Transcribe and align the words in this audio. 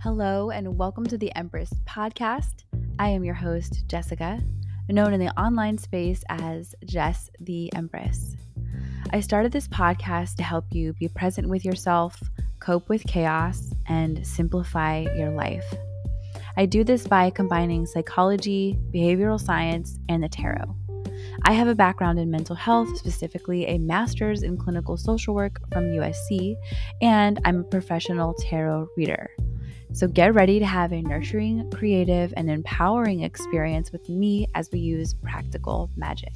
Hello, 0.00 0.50
and 0.50 0.78
welcome 0.78 1.04
to 1.06 1.18
the 1.18 1.34
Empress 1.34 1.72
podcast. 1.84 2.62
I 3.00 3.08
am 3.08 3.24
your 3.24 3.34
host, 3.34 3.82
Jessica, 3.88 4.38
known 4.88 5.12
in 5.12 5.18
the 5.18 5.36
online 5.36 5.76
space 5.76 6.22
as 6.28 6.72
Jess 6.84 7.28
the 7.40 7.74
Empress. 7.74 8.36
I 9.12 9.18
started 9.18 9.50
this 9.50 9.66
podcast 9.66 10.36
to 10.36 10.44
help 10.44 10.66
you 10.70 10.92
be 11.00 11.08
present 11.08 11.48
with 11.48 11.64
yourself, 11.64 12.22
cope 12.60 12.88
with 12.88 13.08
chaos, 13.08 13.72
and 13.88 14.24
simplify 14.24 15.00
your 15.16 15.30
life. 15.30 15.66
I 16.56 16.66
do 16.66 16.84
this 16.84 17.08
by 17.08 17.30
combining 17.30 17.84
psychology, 17.84 18.78
behavioral 18.94 19.40
science, 19.40 19.98
and 20.08 20.22
the 20.22 20.28
tarot. 20.28 20.76
I 21.42 21.54
have 21.54 21.66
a 21.66 21.74
background 21.74 22.20
in 22.20 22.30
mental 22.30 22.54
health, 22.54 22.96
specifically 22.96 23.66
a 23.66 23.78
master's 23.78 24.44
in 24.44 24.58
clinical 24.58 24.96
social 24.96 25.34
work 25.34 25.60
from 25.72 25.86
USC, 25.86 26.54
and 27.02 27.40
I'm 27.44 27.60
a 27.60 27.64
professional 27.64 28.34
tarot 28.34 28.86
reader. 28.96 29.28
So 29.98 30.06
get 30.06 30.32
ready 30.32 30.60
to 30.60 30.64
have 30.64 30.92
a 30.92 31.02
nurturing, 31.02 31.68
creative, 31.72 32.32
and 32.36 32.48
empowering 32.48 33.24
experience 33.24 33.90
with 33.90 34.08
me 34.08 34.46
as 34.54 34.70
we 34.70 34.78
use 34.78 35.12
practical 35.12 35.90
magic. 35.96 36.34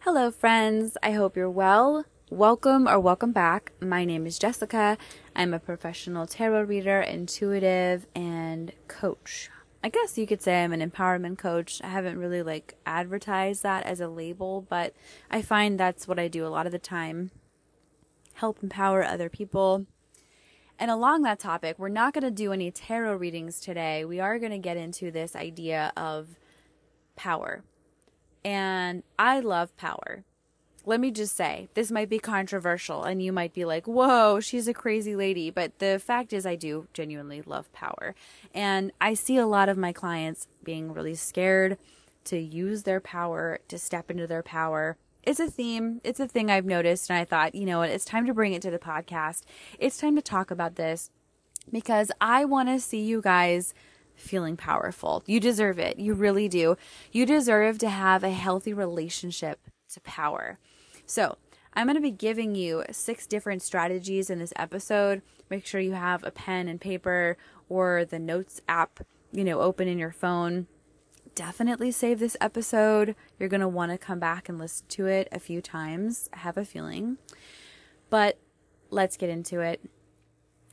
Hello, 0.00 0.30
friends. 0.30 0.98
I 1.02 1.12
hope 1.12 1.38
you're 1.38 1.48
well. 1.48 2.04
Welcome 2.28 2.86
or 2.86 3.00
welcome 3.00 3.32
back. 3.32 3.72
My 3.80 4.04
name 4.04 4.26
is 4.26 4.38
Jessica. 4.38 4.98
I'm 5.34 5.54
a 5.54 5.58
professional 5.58 6.26
tarot 6.26 6.64
reader, 6.64 7.00
intuitive, 7.00 8.06
and 8.14 8.74
coach. 8.88 9.48
I 9.82 9.88
guess 9.88 10.18
you 10.18 10.26
could 10.26 10.42
say 10.42 10.62
I'm 10.62 10.74
an 10.74 10.86
empowerment 10.86 11.38
coach. 11.38 11.80
I 11.82 11.88
haven't 11.88 12.18
really 12.18 12.42
like 12.42 12.76
advertised 12.84 13.62
that 13.62 13.86
as 13.86 14.02
a 14.02 14.08
label, 14.08 14.66
but 14.68 14.92
I 15.30 15.40
find 15.40 15.80
that's 15.80 16.06
what 16.06 16.18
I 16.18 16.28
do 16.28 16.46
a 16.46 16.48
lot 16.48 16.66
of 16.66 16.72
the 16.72 16.78
time 16.78 17.30
help 18.34 18.62
empower 18.62 19.02
other 19.02 19.28
people. 19.28 19.86
And 20.78 20.90
along 20.90 21.22
that 21.22 21.38
topic, 21.38 21.78
we're 21.78 21.88
not 21.88 22.12
going 22.14 22.24
to 22.24 22.30
do 22.30 22.52
any 22.52 22.70
tarot 22.70 23.16
readings 23.16 23.60
today. 23.60 24.04
We 24.04 24.20
are 24.20 24.38
going 24.38 24.52
to 24.52 24.58
get 24.58 24.76
into 24.76 25.10
this 25.10 25.36
idea 25.36 25.92
of 25.96 26.36
power. 27.16 27.62
And 28.44 29.04
I 29.18 29.40
love 29.40 29.76
power. 29.76 30.24
Let 30.86 31.00
me 31.00 31.10
just 31.10 31.34
say, 31.34 31.68
this 31.72 31.90
might 31.90 32.10
be 32.10 32.18
controversial, 32.18 33.04
and 33.04 33.22
you 33.22 33.32
might 33.32 33.54
be 33.54 33.64
like, 33.64 33.86
whoa, 33.86 34.40
she's 34.40 34.68
a 34.68 34.74
crazy 34.74 35.16
lady. 35.16 35.48
But 35.48 35.78
the 35.78 35.98
fact 35.98 36.34
is, 36.34 36.44
I 36.44 36.56
do 36.56 36.88
genuinely 36.92 37.40
love 37.40 37.72
power. 37.72 38.14
And 38.52 38.92
I 39.00 39.14
see 39.14 39.38
a 39.38 39.46
lot 39.46 39.70
of 39.70 39.78
my 39.78 39.92
clients 39.92 40.46
being 40.62 40.92
really 40.92 41.14
scared 41.14 41.78
to 42.24 42.38
use 42.38 42.82
their 42.82 43.00
power, 43.00 43.60
to 43.68 43.78
step 43.78 44.10
into 44.10 44.26
their 44.26 44.42
power 44.42 44.98
it's 45.26 45.40
a 45.40 45.50
theme. 45.50 46.00
It's 46.04 46.20
a 46.20 46.28
thing 46.28 46.50
I've 46.50 46.64
noticed. 46.64 47.10
And 47.10 47.18
I 47.18 47.24
thought, 47.24 47.54
you 47.54 47.66
know 47.66 47.78
what? 47.78 47.90
It's 47.90 48.04
time 48.04 48.26
to 48.26 48.34
bring 48.34 48.52
it 48.52 48.62
to 48.62 48.70
the 48.70 48.78
podcast. 48.78 49.42
It's 49.78 49.98
time 49.98 50.16
to 50.16 50.22
talk 50.22 50.50
about 50.50 50.76
this 50.76 51.10
because 51.70 52.10
I 52.20 52.44
want 52.44 52.68
to 52.68 52.80
see 52.80 53.00
you 53.00 53.20
guys 53.20 53.74
feeling 54.14 54.56
powerful. 54.56 55.22
You 55.26 55.40
deserve 55.40 55.78
it. 55.78 55.98
You 55.98 56.14
really 56.14 56.48
do. 56.48 56.76
You 57.10 57.26
deserve 57.26 57.78
to 57.78 57.88
have 57.88 58.22
a 58.22 58.30
healthy 58.30 58.72
relationship 58.72 59.60
to 59.90 60.00
power. 60.00 60.58
So, 61.06 61.36
I'm 61.76 61.86
going 61.86 61.96
to 61.96 62.00
be 62.00 62.12
giving 62.12 62.54
you 62.54 62.84
six 62.92 63.26
different 63.26 63.60
strategies 63.60 64.30
in 64.30 64.38
this 64.38 64.52
episode. 64.54 65.22
Make 65.50 65.66
sure 65.66 65.80
you 65.80 65.92
have 65.92 66.22
a 66.22 66.30
pen 66.30 66.68
and 66.68 66.80
paper 66.80 67.36
or 67.68 68.04
the 68.04 68.20
notes 68.20 68.60
app, 68.68 69.00
you 69.32 69.42
know, 69.42 69.60
open 69.60 69.88
in 69.88 69.98
your 69.98 70.12
phone 70.12 70.68
definitely 71.34 71.90
save 71.90 72.20
this 72.20 72.36
episode. 72.40 73.14
You're 73.38 73.48
going 73.48 73.60
to 73.60 73.68
want 73.68 73.92
to 73.92 73.98
come 73.98 74.18
back 74.18 74.48
and 74.48 74.58
listen 74.58 74.86
to 74.88 75.06
it 75.06 75.28
a 75.32 75.40
few 75.40 75.60
times. 75.60 76.28
I 76.32 76.38
have 76.38 76.56
a 76.56 76.64
feeling. 76.64 77.18
But 78.10 78.38
let's 78.90 79.16
get 79.16 79.30
into 79.30 79.60
it. 79.60 79.80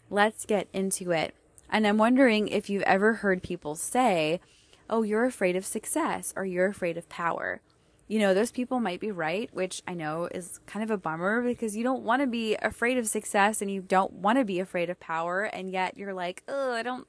Let's 0.10 0.46
get 0.46 0.68
into 0.74 1.12
it. 1.12 1.34
And 1.70 1.88
I'm 1.88 1.98
wondering 1.98 2.48
if 2.48 2.70
you've 2.70 2.84
ever 2.84 3.16
heard 3.16 3.42
people 3.42 3.76
say, 3.76 4.42
oh, 4.90 5.04
you're 5.04 5.26
afraid 5.26 5.56
of 5.56 5.66
success 5.66 6.34
or 6.36 6.46
you're 6.46 6.68
afraid 6.68 6.98
of 6.98 7.08
power. 7.08 7.62
You 8.10 8.20
know, 8.20 8.34
those 8.34 8.52
people 8.52 8.82
might 8.82 9.00
be 9.00 9.10
right, 9.10 9.50
which 9.54 9.82
I 9.88 9.94
know 9.94 10.28
is 10.34 10.60
kind 10.66 10.84
of 10.84 10.92
a 10.92 10.98
bummer 10.98 11.42
because 11.42 11.78
you 11.78 11.84
don't 11.84 12.04
want 12.04 12.22
to 12.22 12.28
be 12.28 12.56
afraid 12.56 12.98
of 12.98 13.08
success 13.08 13.62
and 13.62 13.72
you 13.72 13.82
don't 13.82 14.12
want 14.12 14.38
to 14.38 14.44
be 14.44 14.60
afraid 14.60 14.90
of 14.90 15.00
power. 15.00 15.44
And 15.44 15.72
yet 15.72 15.96
you're 15.96 16.14
like, 16.14 16.44
oh, 16.50 16.74
I 16.74 16.84
don't, 16.84 17.08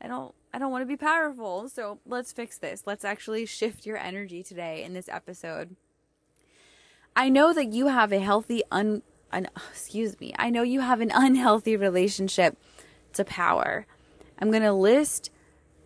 I 0.00 0.06
don't 0.06 0.36
I 0.56 0.58
don't 0.58 0.70
want 0.70 0.80
to 0.80 0.86
be 0.86 0.96
powerful. 0.96 1.68
So 1.68 1.98
let's 2.06 2.32
fix 2.32 2.56
this. 2.56 2.84
Let's 2.86 3.04
actually 3.04 3.44
shift 3.44 3.84
your 3.84 3.98
energy 3.98 4.42
today 4.42 4.82
in 4.82 4.94
this 4.94 5.06
episode. 5.06 5.76
I 7.14 7.28
know 7.28 7.52
that 7.52 7.74
you 7.74 7.88
have 7.88 8.10
a 8.10 8.20
healthy 8.20 8.62
un, 8.70 9.02
excuse 9.70 10.18
me. 10.18 10.32
I 10.38 10.48
know 10.48 10.62
you 10.62 10.80
have 10.80 11.02
an 11.02 11.12
unhealthy 11.14 11.76
relationship 11.76 12.56
to 13.12 13.22
power. 13.22 13.86
I'm 14.38 14.50
going 14.50 14.62
to 14.62 14.72
list 14.72 15.28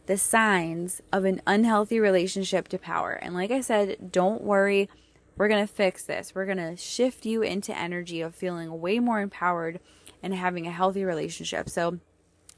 the 0.07 0.17
signs 0.17 1.03
of 1.13 1.25
an 1.25 1.43
unhealthy 1.49 1.99
relationship 1.99 2.69
to 2.69 2.79
power. 2.79 3.11
And 3.11 3.35
like 3.35 3.51
I 3.51 3.63
said, 3.63 4.13
don't 4.13 4.45
worry. 4.45 4.89
We're 5.37 5.49
going 5.49 5.67
to 5.67 5.73
fix 5.73 6.05
this. 6.05 6.33
We're 6.33 6.47
going 6.47 6.59
to 6.59 6.77
shift 6.77 7.27
you 7.27 7.43
into 7.43 7.77
energy 7.77 8.21
of 8.21 8.37
feeling 8.37 8.81
way 8.81 9.01
more 9.01 9.21
empowered 9.21 9.81
and 10.23 10.33
having 10.33 10.69
a 10.69 10.71
healthy 10.71 11.03
relationship. 11.03 11.69
So 11.69 11.99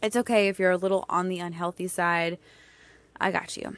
it's 0.02 0.16
okay 0.16 0.48
if 0.48 0.58
you're 0.58 0.70
a 0.70 0.76
little 0.76 1.04
on 1.08 1.28
the 1.28 1.38
unhealthy 1.38 1.88
side. 1.88 2.38
I 3.20 3.30
got 3.30 3.56
you. 3.56 3.76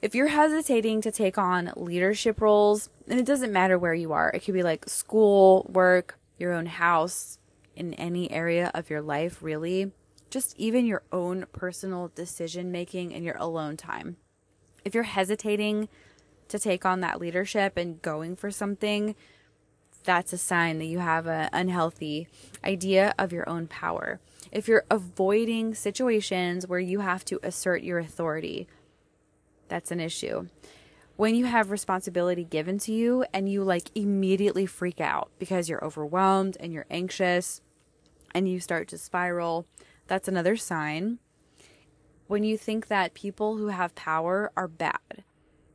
If 0.00 0.14
you're 0.14 0.28
hesitating 0.28 1.00
to 1.00 1.10
take 1.10 1.38
on 1.38 1.72
leadership 1.74 2.40
roles, 2.40 2.88
and 3.08 3.18
it 3.18 3.26
doesn't 3.26 3.52
matter 3.52 3.78
where 3.78 3.94
you 3.94 4.12
are, 4.12 4.30
it 4.30 4.44
could 4.44 4.54
be 4.54 4.62
like 4.62 4.88
school, 4.88 5.66
work, 5.72 6.18
your 6.38 6.52
own 6.52 6.66
house, 6.66 7.38
in 7.78 7.94
any 7.94 8.30
area 8.30 8.70
of 8.74 8.90
your 8.90 9.00
life, 9.00 9.42
really, 9.42 9.92
just 10.30 10.54
even 10.58 10.84
your 10.84 11.02
own 11.12 11.46
personal 11.52 12.10
decision 12.14 12.72
making 12.72 13.14
and 13.14 13.24
your 13.24 13.36
alone 13.36 13.76
time. 13.76 14.16
If 14.84 14.94
you're 14.94 15.04
hesitating 15.04 15.88
to 16.48 16.58
take 16.58 16.84
on 16.84 17.00
that 17.00 17.20
leadership 17.20 17.76
and 17.76 18.02
going 18.02 18.36
for 18.36 18.50
something, 18.50 19.14
that's 20.02 20.32
a 20.32 20.38
sign 20.38 20.78
that 20.78 20.86
you 20.86 20.98
have 20.98 21.26
an 21.26 21.48
unhealthy 21.52 22.26
idea 22.64 23.14
of 23.18 23.32
your 23.32 23.48
own 23.48 23.66
power 23.68 24.20
if 24.50 24.68
you're 24.68 24.84
avoiding 24.90 25.74
situations 25.74 26.66
where 26.66 26.80
you 26.80 27.00
have 27.00 27.24
to 27.26 27.40
assert 27.42 27.82
your 27.82 27.98
authority, 27.98 28.66
that's 29.68 29.90
an 29.90 30.00
issue. 30.00 30.48
When 31.16 31.34
you 31.34 31.46
have 31.46 31.70
responsibility 31.70 32.44
given 32.44 32.78
to 32.80 32.92
you 32.92 33.24
and 33.32 33.48
you 33.48 33.64
like 33.64 33.90
immediately 33.94 34.66
freak 34.66 35.00
out 35.00 35.30
because 35.38 35.68
you're 35.68 35.84
overwhelmed 35.84 36.56
and 36.60 36.72
you're 36.72 36.86
anxious 36.90 37.60
and 38.34 38.48
you 38.48 38.60
start 38.60 38.88
to 38.88 38.98
spiral, 38.98 39.66
that's 40.06 40.28
another 40.28 40.56
sign. 40.56 41.18
When 42.28 42.44
you 42.44 42.56
think 42.56 42.86
that 42.86 43.14
people 43.14 43.56
who 43.56 43.68
have 43.68 43.94
power 43.94 44.52
are 44.56 44.68
bad, 44.68 45.24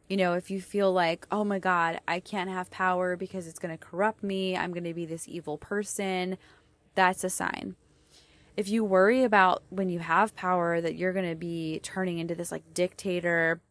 you 0.08 0.18
know, 0.18 0.34
if 0.34 0.50
you 0.50 0.62
feel 0.62 0.94
like, 0.94 1.28
oh 1.32 1.44
my 1.44 1.60
God, 1.60 2.00
I 2.08 2.20
can't 2.20 2.50
have 2.50 2.72
power 2.72 3.18
because 3.18 3.48
it's 3.48 3.60
going 3.60 3.78
to 3.78 3.84
corrupt 3.84 4.24
me, 4.24 4.56
I'm 4.56 4.72
going 4.72 4.84
to 4.84 4.94
be 4.94 5.06
this 5.06 5.28
evil 5.28 5.58
person, 5.58 6.38
that's 6.96 7.24
a 7.24 7.30
sign 7.30 7.76
if 8.56 8.70
you 8.70 8.84
worry 8.84 9.24
about 9.24 9.64
when 9.70 9.90
you 9.90 10.00
have 10.00 10.36
power 10.36 10.80
that 10.80 10.96
you're 10.96 11.14
going 11.14 11.30
to 11.30 11.36
be 11.36 11.80
turning 11.82 12.20
into 12.20 12.36
this 12.36 12.52
like 12.52 12.74
dictator 12.74 13.62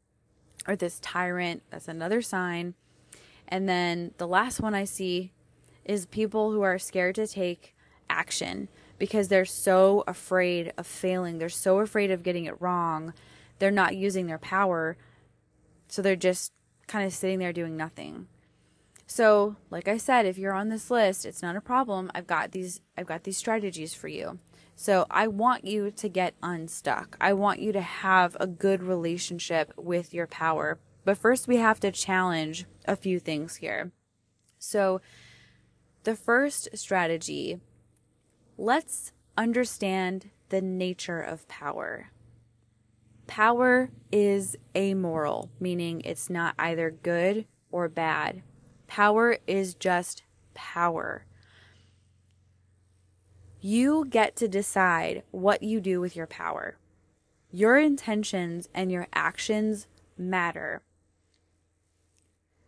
or 0.67 0.77
this 0.77 0.99
tyrant, 1.01 1.63
that's 1.71 1.89
another 1.89 2.23
sign. 2.23 2.75
And 3.49 3.69
then 3.69 4.13
the 4.19 4.27
last 4.27 4.61
one 4.61 4.75
I 4.75 4.85
see 4.85 5.33
is 5.85 6.07
people 6.07 6.53
who 6.53 6.63
are 6.63 6.79
scared 6.79 7.17
to 7.17 7.27
take 7.27 7.75
action 8.09 8.69
because 8.99 9.29
they're 9.29 9.45
so 9.45 10.05
afraid 10.07 10.73
of 10.77 10.87
failing. 10.87 11.39
They're 11.39 11.49
so 11.49 11.79
afraid 11.81 12.11
of 12.11 12.23
getting 12.23 12.45
it 12.45 12.61
wrong. 12.61 13.15
They're 13.59 13.71
not 13.71 13.97
using 13.97 14.27
their 14.27 14.39
power. 14.39 14.97
So 15.89 16.03
they're 16.03 16.17
just 16.17 16.53
kind 16.87 17.07
of 17.07 17.13
sitting 17.13 17.39
there 17.39 17.53
doing 17.53 17.77
nothing. 17.77 18.27
So, 19.13 19.57
like 19.69 19.89
I 19.89 19.99
said, 19.99 20.25
if 20.25 20.39
you're 20.39 20.55
on 20.55 20.71
this 20.71 20.91
list, 20.91 21.27
it's 21.27 21.43
not 21.43 21.55
a 21.55 21.61
problem. 21.61 22.11
I've 22.15 22.27
got 22.27 22.53
these 22.53 22.81
I've 22.97 23.05
got 23.05 23.25
these 23.25 23.37
strategies 23.37 23.93
for 23.93 24.09
you. 24.09 24.39
So 24.75 25.05
I 25.11 25.27
want 25.27 25.67
you 25.67 25.91
to 25.91 26.09
get 26.09 26.33
unstuck. 26.43 27.19
I 27.21 27.35
want 27.35 27.61
you 27.61 27.73
to 27.73 27.83
have 27.83 28.39
a 28.41 28.47
good 28.47 28.83
relationship 28.83 29.75
with 29.77 30.15
your 30.15 30.27
power. 30.27 30.79
But 31.05 31.19
first, 31.19 31.47
we 31.47 31.59
have 31.59 31.79
to 31.81 31.93
challenge 31.93 32.65
a 32.87 32.97
few 32.97 33.19
things 33.19 33.57
here. 33.57 33.93
So, 34.59 35.03
the 36.05 36.17
first 36.17 36.71
strategy 36.73 37.61
let's 38.57 39.13
understand 39.37 40.31
the 40.49 40.63
nature 40.63 41.21
of 41.21 41.47
power. 41.49 42.13
Power 43.27 43.91
is 44.11 44.57
amoral, 44.75 45.51
meaning 45.61 46.01
it's 46.03 46.31
not 46.31 46.55
either 46.59 46.91
good 46.91 47.45
or 47.71 47.91
bad. 47.91 48.43
Power 48.93 49.39
is 49.47 49.73
just 49.73 50.23
power. 50.53 51.25
You 53.59 54.05
get 54.05 54.37
to 54.37 54.47
decide 54.47 55.23
what 55.31 55.63
you 55.63 55.81
do 55.81 55.99
with 55.99 56.15
your 56.15 56.27
power. 56.27 56.77
Your 57.51 57.79
intentions 57.79 58.69
and 58.75 58.93
your 58.93 59.09
actions 59.15 59.87
matter. 60.19 60.83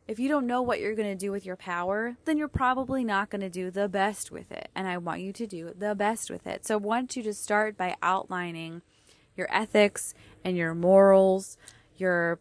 if 0.09 0.19
you 0.19 0.31
don't 0.31 0.47
know 0.47 0.63
what 0.63 0.81
you're 0.81 0.95
going 0.95 1.11
to 1.11 1.15
do 1.15 1.31
with 1.31 1.45
your 1.45 1.57
power, 1.57 2.17
then 2.25 2.39
you're 2.39 2.49
probably 2.49 3.05
not 3.05 3.29
going 3.29 3.43
to 3.43 3.51
do 3.51 3.71
the 3.71 3.87
best 3.87 4.31
with 4.31 4.51
it. 4.51 4.71
And 4.75 4.89
I 4.89 4.97
want 4.97 5.21
you 5.21 5.31
to 5.35 5.47
do 5.47 5.75
the 5.77 5.95
best 5.95 6.31
with 6.31 6.47
it. 6.47 6.65
So 6.65 6.77
I 6.77 6.79
want 6.79 7.17
you 7.17 7.23
to 7.23 7.35
start 7.35 7.77
by 7.77 7.97
outlining 8.03 8.81
your 9.37 9.55
ethics 9.55 10.15
and 10.43 10.57
your 10.57 10.75
morals, 10.75 11.59
your 11.99 12.41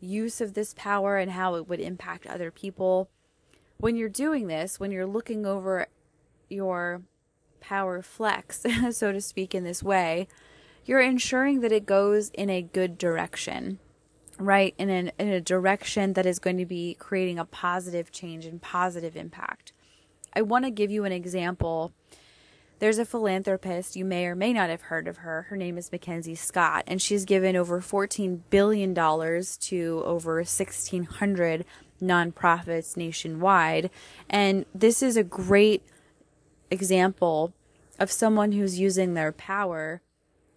use 0.00 0.40
of 0.40 0.54
this 0.54 0.72
power 0.72 1.18
and 1.18 1.32
how 1.32 1.56
it 1.56 1.68
would 1.68 1.80
impact 1.80 2.26
other 2.26 2.50
people. 2.50 3.10
When 3.80 3.94
you're 3.96 4.08
doing 4.08 4.48
this, 4.48 4.80
when 4.80 4.90
you're 4.90 5.06
looking 5.06 5.46
over 5.46 5.86
your 6.48 7.02
power 7.60 8.02
flex, 8.02 8.64
so 8.90 9.12
to 9.12 9.20
speak, 9.20 9.54
in 9.54 9.64
this 9.64 9.82
way, 9.82 10.26
you're 10.84 11.00
ensuring 11.00 11.60
that 11.60 11.72
it 11.72 11.86
goes 11.86 12.30
in 12.30 12.50
a 12.50 12.62
good 12.62 12.98
direction 12.98 13.78
right 14.38 14.74
in 14.78 14.88
an, 14.88 15.10
in 15.18 15.28
a 15.28 15.40
direction 15.40 16.12
that 16.14 16.26
is 16.26 16.38
going 16.38 16.56
to 16.58 16.66
be 16.66 16.94
creating 16.98 17.38
a 17.38 17.44
positive 17.44 18.10
change 18.10 18.46
and 18.46 18.62
positive 18.62 19.16
impact. 19.16 19.72
I 20.34 20.42
want 20.42 20.64
to 20.64 20.70
give 20.70 20.90
you 20.90 21.04
an 21.04 21.12
example. 21.12 21.92
There's 22.78 22.98
a 22.98 23.04
philanthropist, 23.04 23.96
you 23.96 24.04
may 24.04 24.26
or 24.26 24.36
may 24.36 24.52
not 24.52 24.70
have 24.70 24.82
heard 24.82 25.08
of 25.08 25.18
her. 25.18 25.46
Her 25.50 25.56
name 25.56 25.76
is 25.76 25.90
Mackenzie 25.90 26.36
Scott, 26.36 26.84
and 26.86 27.02
she's 27.02 27.24
given 27.24 27.56
over 27.56 27.80
$14 27.80 28.40
billion 28.50 28.94
to 28.94 30.02
over 30.04 30.36
1,600 30.36 31.64
nonprofits 32.00 32.96
nationwide. 32.96 33.90
And 34.28 34.66
this 34.74 35.02
is 35.02 35.16
a 35.16 35.24
great 35.24 35.82
example 36.70 37.52
of 37.98 38.12
someone 38.12 38.52
who's 38.52 38.78
using 38.78 39.14
their 39.14 39.32
power 39.32 40.02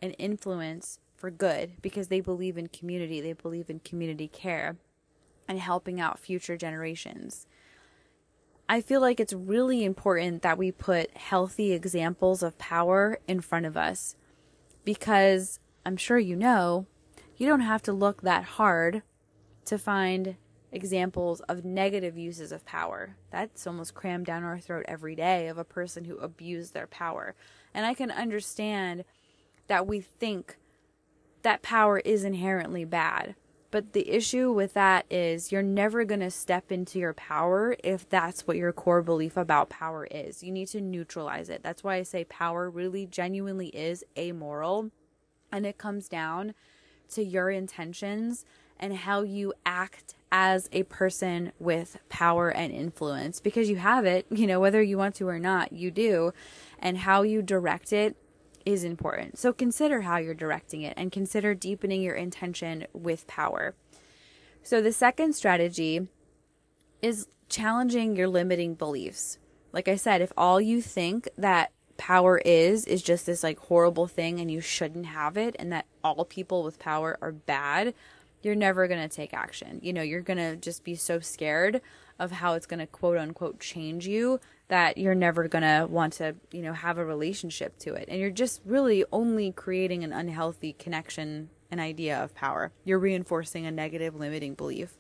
and 0.02 0.16
influence 0.18 1.00
for 1.16 1.32
good 1.32 1.82
because 1.82 2.08
they 2.08 2.20
believe 2.20 2.58
in 2.58 2.68
community, 2.68 3.22
they 3.22 3.34
believe 3.34 3.70
in 3.70 3.80
community 3.80 4.28
care 4.28 4.78
and 5.48 5.60
helping 5.60 6.00
out 6.00 6.20
future 6.20 6.58
generations. 6.58 7.46
I 8.68 8.82
feel 8.82 9.02
like 9.02 9.20
it's 9.20 9.34
really 9.34 9.84
important 9.84 10.44
that 10.44 10.58
we 10.58 10.72
put 10.72 11.16
healthy 11.18 11.74
examples 11.74 12.42
of 12.42 12.58
power 12.58 13.20
in 13.28 13.42
front 13.42 13.66
of 13.66 13.76
us 13.76 14.16
because 14.86 15.60
I'm 15.86 15.98
sure 15.98 16.18
you 16.18 16.36
know, 16.36 16.88
you 17.38 17.48
don't 17.48 17.62
have 17.62 17.82
to 17.84 17.94
look 17.94 18.22
that 18.22 18.44
hard 18.44 19.04
to 19.66 19.78
find 19.78 20.38
examples 20.72 21.42
of 21.42 21.66
negative 21.66 22.18
uses 22.18 22.52
of 22.52 22.66
power. 22.66 23.16
That's 23.30 23.68
almost 23.68 23.94
crammed 23.94 24.26
down 24.26 24.44
our 24.44 24.60
throat 24.60 24.86
every 24.88 25.16
day 25.16 25.48
of 25.48 25.58
a 25.58 25.64
person 25.64 26.06
who 26.06 26.18
abused 26.18 26.74
their 26.74 26.88
power. 26.88 27.36
And 27.74 27.86
I 27.86 27.94
can 27.94 28.12
understand 28.12 29.04
that 29.68 29.88
we 29.88 30.02
think 30.02 30.58
that 31.42 31.62
power 31.62 32.00
is 32.00 32.24
inherently 32.24 32.86
bad. 32.86 33.36
But 33.72 33.94
the 33.94 34.10
issue 34.10 34.52
with 34.52 34.74
that 34.74 35.06
is 35.10 35.52
you're 35.52 35.64
never 35.64 36.04
going 36.04 36.20
to 36.20 36.30
step 36.30 36.72
into 36.72 37.00
your 37.00 37.14
power 37.14 37.76
if 37.84 38.08
that's 38.10 38.46
what 38.46 38.58
your 38.58 38.74
core 38.74 39.02
belief 39.02 39.38
about 39.38 39.70
power 39.70 40.06
is. 40.12 40.44
You 40.44 40.52
need 40.52 40.68
to 40.70 40.82
neutralize 40.82 41.50
it. 41.50 41.64
That's 41.64 41.84
why 41.84 41.96
I 41.96 42.04
say 42.04 42.26
power 42.26 42.70
really 42.70 43.06
genuinely 43.06 43.68
is 43.68 44.04
amoral. 44.18 44.92
And 45.54 45.66
it 45.66 45.78
comes 45.78 46.10
down 46.10 46.54
to 47.12 47.24
your 47.24 47.50
intentions 47.50 48.46
and 48.82 48.96
how 48.96 49.22
you 49.22 49.54
act 49.66 50.16
as 50.32 50.70
a 50.72 50.84
person 50.84 51.52
with 51.60 51.98
power 52.10 52.50
and 52.50 52.74
influence 52.74 53.40
because 53.40 53.70
you 53.70 53.76
have 53.78 54.06
it, 54.06 54.26
you 54.32 54.48
know, 54.48 54.60
whether 54.60 54.82
you 54.82 54.98
want 54.98 55.16
to 55.16 55.28
or 55.28 55.40
not, 55.40 55.72
you 55.72 55.92
do. 55.92 56.34
And 56.80 56.98
how 56.98 57.22
you 57.22 57.42
direct 57.42 57.94
it 57.94 58.16
is 58.66 58.84
important. 58.84 59.38
So 59.38 59.54
consider 59.54 60.02
how 60.02 60.18
you're 60.18 60.34
directing 60.34 60.82
it 60.82 60.94
and 60.98 61.12
consider 61.12 61.54
deepening 61.54 62.02
your 62.02 62.16
intention 62.16 62.88
with 62.94 63.28
power. 63.28 63.76
So 64.64 64.82
the 64.82 64.92
second 64.92 65.34
strategy 65.34 66.08
is 67.02 67.28
challenging 67.50 68.16
your 68.16 68.28
limiting 68.28 68.76
beliefs. 68.76 69.38
Like 69.74 69.88
I 69.88 69.96
said, 69.96 70.22
if 70.22 70.32
all 70.38 70.62
you 70.62 70.82
think 70.82 71.28
that 71.38 71.72
power 71.98 72.40
is 72.40 72.86
is 72.86 73.04
just 73.04 73.28
this 73.28 73.44
like 73.44 73.60
horrible 73.60 74.08
thing 74.08 74.40
and 74.40 74.50
you 74.50 74.60
shouldn't 74.60 75.06
have 75.06 75.38
it 75.38 75.56
and 75.60 75.72
that 75.72 75.86
all 76.04 76.26
people 76.26 76.64
with 76.64 76.80
power 76.80 77.18
are 77.22 77.32
bad, 77.32 77.94
you're 78.42 78.56
never 78.56 78.88
going 78.88 79.02
to 79.02 79.14
take 79.14 79.34
action. 79.34 79.80
You 79.82 79.94
know, 79.94 80.02
you're 80.02 80.22
going 80.22 80.38
to 80.38 80.56
just 80.56 80.84
be 80.84 80.96
so 80.96 81.20
scared 81.20 81.82
of 82.20 82.32
how 82.32 82.54
it's 82.54 82.66
going 82.66 82.80
to 82.80 82.88
quote 82.88 83.18
unquote 83.18 83.60
change 83.60 84.08
you 84.08 84.40
that 84.68 84.98
you're 84.98 85.16
never 85.16 85.48
going 85.48 85.64
to 85.64 85.88
want 85.90 86.14
to, 86.14 86.36
you 86.52 86.62
know, 86.62 86.74
have 86.74 86.98
a 86.98 87.06
relationship 87.06 87.78
to 87.80 87.94
it. 87.94 88.08
And 88.08 88.20
you're 88.20 88.30
just 88.30 88.62
really 88.66 89.04
only 89.12 89.52
creating 89.52 90.04
an 90.04 90.14
unhealthy 90.14 90.74
connection 90.74 91.50
an 91.72 91.80
idea 91.80 92.22
of 92.22 92.36
power. 92.36 92.72
You're 92.84 93.00
reinforcing 93.00 93.66
a 93.66 93.72
negative 93.72 94.14
limiting 94.14 94.54
belief. 94.54 94.98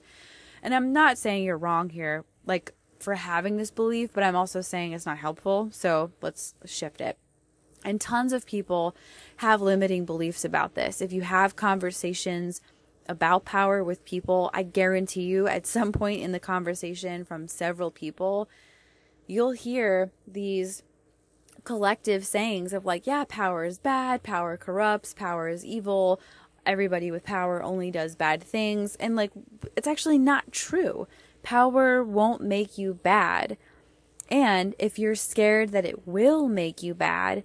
And 0.63 0.73
I'm 0.73 0.93
not 0.93 1.17
saying 1.17 1.43
you're 1.43 1.57
wrong 1.57 1.89
here, 1.89 2.23
like 2.45 2.73
for 2.99 3.15
having 3.15 3.57
this 3.57 3.71
belief, 3.71 4.11
but 4.13 4.23
I'm 4.23 4.35
also 4.35 4.61
saying 4.61 4.93
it's 4.93 5.05
not 5.05 5.17
helpful. 5.17 5.69
So 5.71 6.11
let's 6.21 6.55
shift 6.65 7.01
it. 7.01 7.17
And 7.83 7.99
tons 7.99 8.31
of 8.31 8.45
people 8.45 8.95
have 9.37 9.61
limiting 9.61 10.05
beliefs 10.05 10.45
about 10.45 10.75
this. 10.75 11.01
If 11.01 11.11
you 11.11 11.23
have 11.23 11.55
conversations 11.55 12.61
about 13.07 13.45
power 13.45 13.83
with 13.83 14.05
people, 14.05 14.49
I 14.53 14.63
guarantee 14.63 15.23
you 15.23 15.47
at 15.47 15.67
some 15.67 15.91
point 15.91 16.21
in 16.21 16.31
the 16.31 16.39
conversation 16.39 17.25
from 17.25 17.47
several 17.47 17.91
people, 17.91 18.49
you'll 19.27 19.51
hear 19.51 20.11
these 20.27 20.83
collective 21.63 22.25
sayings 22.25 22.73
of 22.73 22.85
like, 22.85 23.05
yeah, 23.05 23.25
power 23.27 23.65
is 23.65 23.77
bad, 23.77 24.23
power 24.23 24.57
corrupts, 24.57 25.13
power 25.13 25.47
is 25.47 25.65
evil, 25.65 26.19
everybody 26.65 27.11
with 27.11 27.23
power 27.23 27.61
only 27.61 27.91
does 27.91 28.15
bad 28.15 28.43
things. 28.43 28.95
And 28.95 29.15
like, 29.15 29.31
it's 29.75 29.87
actually 29.87 30.17
not 30.17 30.51
true. 30.51 31.07
Power 31.43 32.03
won't 32.03 32.41
make 32.41 32.77
you 32.77 32.93
bad. 32.93 33.57
And 34.29 34.75
if 34.79 34.97
you're 34.97 35.15
scared 35.15 35.69
that 35.69 35.85
it 35.85 36.07
will 36.07 36.47
make 36.47 36.81
you 36.81 36.93
bad, 36.93 37.43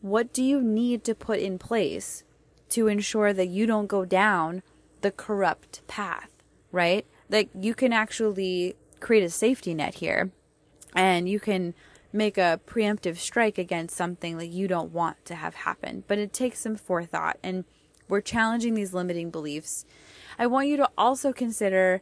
what 0.00 0.32
do 0.32 0.42
you 0.42 0.60
need 0.60 1.04
to 1.04 1.14
put 1.14 1.38
in 1.38 1.58
place 1.58 2.24
to 2.70 2.88
ensure 2.88 3.32
that 3.32 3.46
you 3.46 3.66
don't 3.66 3.86
go 3.86 4.04
down 4.04 4.62
the 5.04 5.10
corrupt 5.10 5.86
path, 5.86 6.30
right? 6.72 7.06
Like 7.28 7.50
you 7.54 7.74
can 7.74 7.92
actually 7.92 8.74
create 9.00 9.22
a 9.22 9.28
safety 9.28 9.74
net 9.74 9.96
here 9.96 10.30
and 10.96 11.28
you 11.28 11.38
can 11.38 11.74
make 12.10 12.38
a 12.38 12.58
preemptive 12.66 13.18
strike 13.18 13.58
against 13.58 13.94
something 13.94 14.38
that 14.38 14.46
you 14.46 14.66
don't 14.66 14.92
want 14.92 15.22
to 15.26 15.34
have 15.34 15.56
happen. 15.56 16.04
But 16.08 16.16
it 16.16 16.32
takes 16.32 16.60
some 16.60 16.76
forethought 16.76 17.36
and 17.42 17.66
we're 18.08 18.22
challenging 18.22 18.72
these 18.72 18.94
limiting 18.94 19.30
beliefs. 19.30 19.84
I 20.38 20.46
want 20.46 20.68
you 20.68 20.78
to 20.78 20.88
also 20.96 21.34
consider 21.34 22.00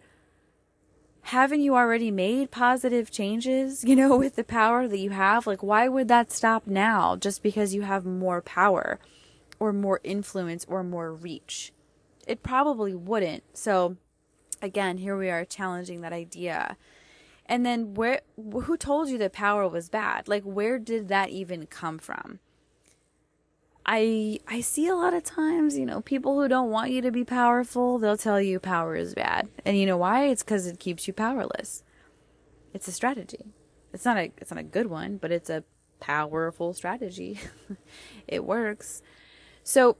haven't 1.22 1.62
you 1.62 1.74
already 1.74 2.12
made 2.12 2.52
positive 2.52 3.10
changes, 3.10 3.82
you 3.82 3.96
know, 3.96 4.16
with 4.24 4.36
the 4.36 4.44
power 4.44 4.86
that 4.86 4.98
you 4.98 5.10
have? 5.10 5.44
Like, 5.44 5.62
why 5.64 5.88
would 5.88 6.06
that 6.06 6.30
stop 6.30 6.68
now 6.68 7.16
just 7.16 7.42
because 7.42 7.74
you 7.74 7.82
have 7.82 8.06
more 8.06 8.40
power 8.40 9.00
or 9.58 9.72
more 9.72 10.00
influence 10.04 10.64
or 10.68 10.84
more 10.84 11.12
reach? 11.12 11.72
It 12.26 12.42
probably 12.42 12.94
wouldn't. 12.94 13.56
So 13.56 13.96
again, 14.60 14.98
here 14.98 15.16
we 15.16 15.30
are 15.30 15.44
challenging 15.44 16.00
that 16.00 16.12
idea. 16.12 16.76
And 17.46 17.66
then 17.66 17.94
where 17.94 18.20
who 18.36 18.76
told 18.76 19.08
you 19.08 19.18
that 19.18 19.32
power 19.32 19.68
was 19.68 19.88
bad? 19.88 20.28
Like 20.28 20.44
where 20.44 20.78
did 20.78 21.08
that 21.08 21.30
even 21.30 21.66
come 21.66 21.98
from? 21.98 22.38
I 23.84 24.38
I 24.46 24.60
see 24.60 24.86
a 24.86 24.94
lot 24.94 25.12
of 25.12 25.24
times, 25.24 25.76
you 25.76 25.84
know, 25.84 26.00
people 26.00 26.40
who 26.40 26.48
don't 26.48 26.70
want 26.70 26.92
you 26.92 27.02
to 27.02 27.10
be 27.10 27.24
powerful, 27.24 27.98
they'll 27.98 28.16
tell 28.16 28.40
you 28.40 28.60
power 28.60 28.94
is 28.94 29.14
bad. 29.14 29.48
And 29.64 29.76
you 29.76 29.86
know 29.86 29.96
why? 29.96 30.26
It's 30.26 30.42
cuz 30.42 30.66
it 30.66 30.78
keeps 30.78 31.08
you 31.08 31.12
powerless. 31.12 31.82
It's 32.72 32.88
a 32.88 32.92
strategy. 32.92 33.52
It's 33.92 34.04
not 34.04 34.16
a 34.16 34.32
it's 34.38 34.50
not 34.50 34.60
a 34.60 34.64
good 34.64 34.86
one, 34.86 35.16
but 35.16 35.32
it's 35.32 35.50
a 35.50 35.64
powerful 36.00 36.72
strategy. 36.74 37.40
it 38.28 38.44
works. 38.44 39.02
So 39.64 39.96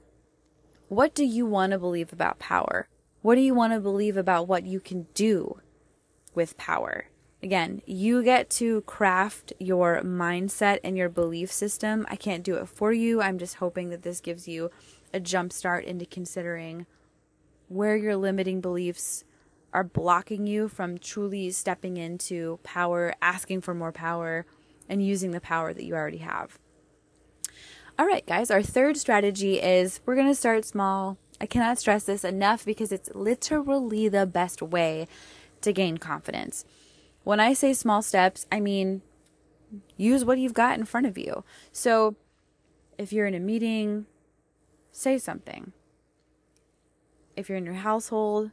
what 0.93 1.15
do 1.15 1.25
you 1.25 1.45
want 1.45 1.71
to 1.71 1.79
believe 1.79 2.13
about 2.13 2.39
power? 2.39 2.87
What 3.21 3.35
do 3.35 3.41
you 3.41 3.53
want 3.53 3.73
to 3.73 3.79
believe 3.79 4.17
about 4.17 4.47
what 4.47 4.65
you 4.65 4.79
can 4.79 5.07
do 5.13 5.59
with 6.35 6.57
power? 6.57 7.05
Again, 7.41 7.81
you 7.85 8.23
get 8.23 8.49
to 8.51 8.81
craft 8.81 9.53
your 9.59 10.01
mindset 10.01 10.79
and 10.83 10.97
your 10.97 11.09
belief 11.09 11.51
system. 11.51 12.05
I 12.09 12.15
can't 12.15 12.43
do 12.43 12.55
it 12.55 12.67
for 12.67 12.93
you. 12.93 13.21
I'm 13.21 13.37
just 13.37 13.55
hoping 13.55 13.89
that 13.89 14.03
this 14.03 14.21
gives 14.21 14.47
you 14.47 14.71
a 15.13 15.19
jump 15.19 15.51
start 15.51 15.83
into 15.83 16.05
considering 16.05 16.85
where 17.67 17.97
your 17.97 18.15
limiting 18.15 18.61
beliefs 18.61 19.25
are 19.73 19.83
blocking 19.83 20.47
you 20.47 20.67
from 20.67 20.97
truly 20.97 21.49
stepping 21.49 21.97
into 21.97 22.59
power, 22.63 23.13
asking 23.21 23.61
for 23.61 23.73
more 23.73 23.91
power, 23.91 24.45
and 24.87 25.05
using 25.05 25.31
the 25.31 25.41
power 25.41 25.73
that 25.73 25.83
you 25.83 25.95
already 25.95 26.19
have. 26.19 26.59
All 27.99 28.07
right, 28.07 28.25
guys, 28.25 28.49
our 28.49 28.63
third 28.63 28.97
strategy 28.97 29.61
is 29.61 29.99
we're 30.05 30.15
going 30.15 30.27
to 30.27 30.33
start 30.33 30.65
small. 30.65 31.17
I 31.39 31.45
cannot 31.45 31.77
stress 31.77 32.05
this 32.05 32.23
enough 32.23 32.65
because 32.65 32.91
it's 32.91 33.13
literally 33.13 34.09
the 34.09 34.25
best 34.25 34.63
way 34.63 35.07
to 35.61 35.71
gain 35.71 35.99
confidence. 35.99 36.65
When 37.23 37.39
I 37.39 37.53
say 37.53 37.71
small 37.73 38.01
steps, 38.01 38.47
I 38.51 38.59
mean 38.59 39.03
use 39.95 40.25
what 40.25 40.39
you've 40.39 40.55
got 40.55 40.77
in 40.79 40.85
front 40.85 41.05
of 41.05 41.19
you. 41.19 41.43
So 41.71 42.15
if 42.97 43.13
you're 43.13 43.27
in 43.27 43.35
a 43.35 43.39
meeting, 43.39 44.07
say 44.91 45.19
something. 45.19 45.71
If 47.35 47.47
you're 47.47 47.59
in 47.59 47.65
your 47.65 47.75
household, 47.75 48.51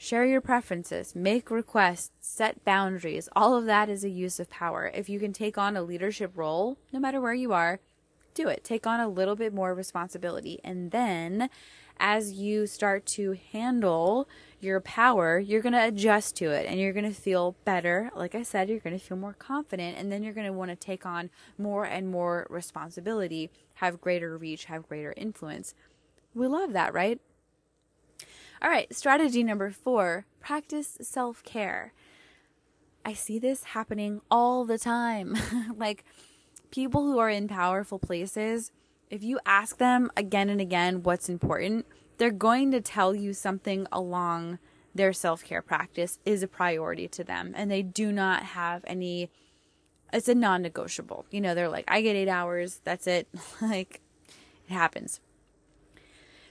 Share 0.00 0.24
your 0.24 0.40
preferences, 0.40 1.16
make 1.16 1.50
requests, 1.50 2.12
set 2.20 2.64
boundaries. 2.64 3.28
All 3.34 3.56
of 3.56 3.66
that 3.66 3.88
is 3.88 4.04
a 4.04 4.08
use 4.08 4.38
of 4.38 4.48
power. 4.48 4.92
If 4.94 5.08
you 5.08 5.18
can 5.18 5.32
take 5.32 5.58
on 5.58 5.76
a 5.76 5.82
leadership 5.82 6.30
role, 6.36 6.78
no 6.92 7.00
matter 7.00 7.20
where 7.20 7.34
you 7.34 7.52
are, 7.52 7.80
do 8.38 8.48
it. 8.48 8.62
Take 8.64 8.86
on 8.86 9.00
a 9.00 9.08
little 9.08 9.36
bit 9.36 9.52
more 9.52 9.74
responsibility. 9.74 10.60
And 10.62 10.90
then 10.92 11.50
as 11.98 12.32
you 12.32 12.66
start 12.66 13.04
to 13.06 13.36
handle 13.52 14.28
your 14.60 14.80
power, 14.80 15.38
you're 15.38 15.60
going 15.60 15.72
to 15.72 15.84
adjust 15.84 16.36
to 16.36 16.50
it 16.50 16.66
and 16.66 16.78
you're 16.78 16.92
going 16.92 17.12
to 17.12 17.20
feel 17.20 17.56
better. 17.64 18.10
Like 18.14 18.36
I 18.36 18.42
said, 18.42 18.68
you're 18.68 18.78
going 18.78 18.96
to 18.98 19.04
feel 19.04 19.16
more 19.16 19.34
confident 19.34 19.98
and 19.98 20.12
then 20.12 20.22
you're 20.22 20.32
going 20.32 20.46
to 20.46 20.52
want 20.52 20.70
to 20.70 20.76
take 20.76 21.04
on 21.04 21.30
more 21.58 21.84
and 21.84 22.08
more 22.08 22.46
responsibility, 22.48 23.50
have 23.74 24.00
greater 24.00 24.38
reach, 24.38 24.66
have 24.66 24.88
greater 24.88 25.12
influence. 25.16 25.74
We 26.34 26.46
love 26.46 26.72
that, 26.72 26.94
right? 26.94 27.20
All 28.62 28.70
right, 28.70 28.94
strategy 28.94 29.42
number 29.42 29.70
four 29.70 30.26
practice 30.40 30.98
self 31.00 31.42
care. 31.42 31.92
I 33.04 33.14
see 33.14 33.38
this 33.38 33.64
happening 33.64 34.20
all 34.30 34.64
the 34.64 34.78
time. 34.78 35.36
like 35.76 36.04
people 36.70 37.02
who 37.02 37.18
are 37.18 37.30
in 37.30 37.48
powerful 37.48 37.98
places, 37.98 38.72
if 39.10 39.22
you 39.22 39.40
ask 39.46 39.78
them 39.78 40.10
again 40.16 40.48
and 40.48 40.60
again 40.60 41.02
what's 41.02 41.28
important, 41.28 41.86
they're 42.18 42.30
going 42.30 42.70
to 42.72 42.80
tell 42.80 43.14
you 43.14 43.32
something 43.32 43.86
along 43.92 44.58
their 44.94 45.12
self 45.12 45.44
care 45.44 45.62
practice 45.62 46.18
is 46.24 46.42
a 46.42 46.48
priority 46.48 47.08
to 47.08 47.24
them. 47.24 47.52
And 47.56 47.70
they 47.70 47.82
do 47.82 48.12
not 48.12 48.42
have 48.42 48.84
any, 48.86 49.30
it's 50.12 50.28
a 50.28 50.34
non 50.34 50.62
negotiable. 50.62 51.24
You 51.30 51.40
know, 51.40 51.54
they're 51.54 51.68
like, 51.68 51.84
I 51.88 52.02
get 52.02 52.16
eight 52.16 52.28
hours, 52.28 52.80
that's 52.84 53.06
it. 53.06 53.28
like, 53.62 54.00
it 54.68 54.72
happens. 54.72 55.20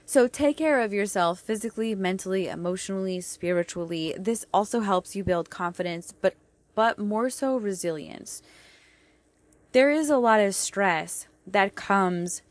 So 0.04 0.26
take 0.26 0.56
care 0.56 0.80
of 0.80 0.94
yourself 0.94 1.38
physically, 1.38 1.94
mentally, 1.94 2.48
emotionally, 2.48 3.20
spiritually. 3.20 4.14
This 4.18 4.46
also 4.54 4.80
helps 4.80 5.14
you 5.14 5.22
build 5.22 5.50
confidence, 5.50 6.14
but 6.18 6.34
but 6.74 6.98
more 6.98 7.28
so 7.28 7.56
resilience. 7.56 8.40
There 9.72 9.90
is 9.90 10.10
a 10.10 10.18
lot 10.18 10.40
of 10.40 10.54
stress 10.54 11.28
that 11.46 11.74
comes 11.74 12.42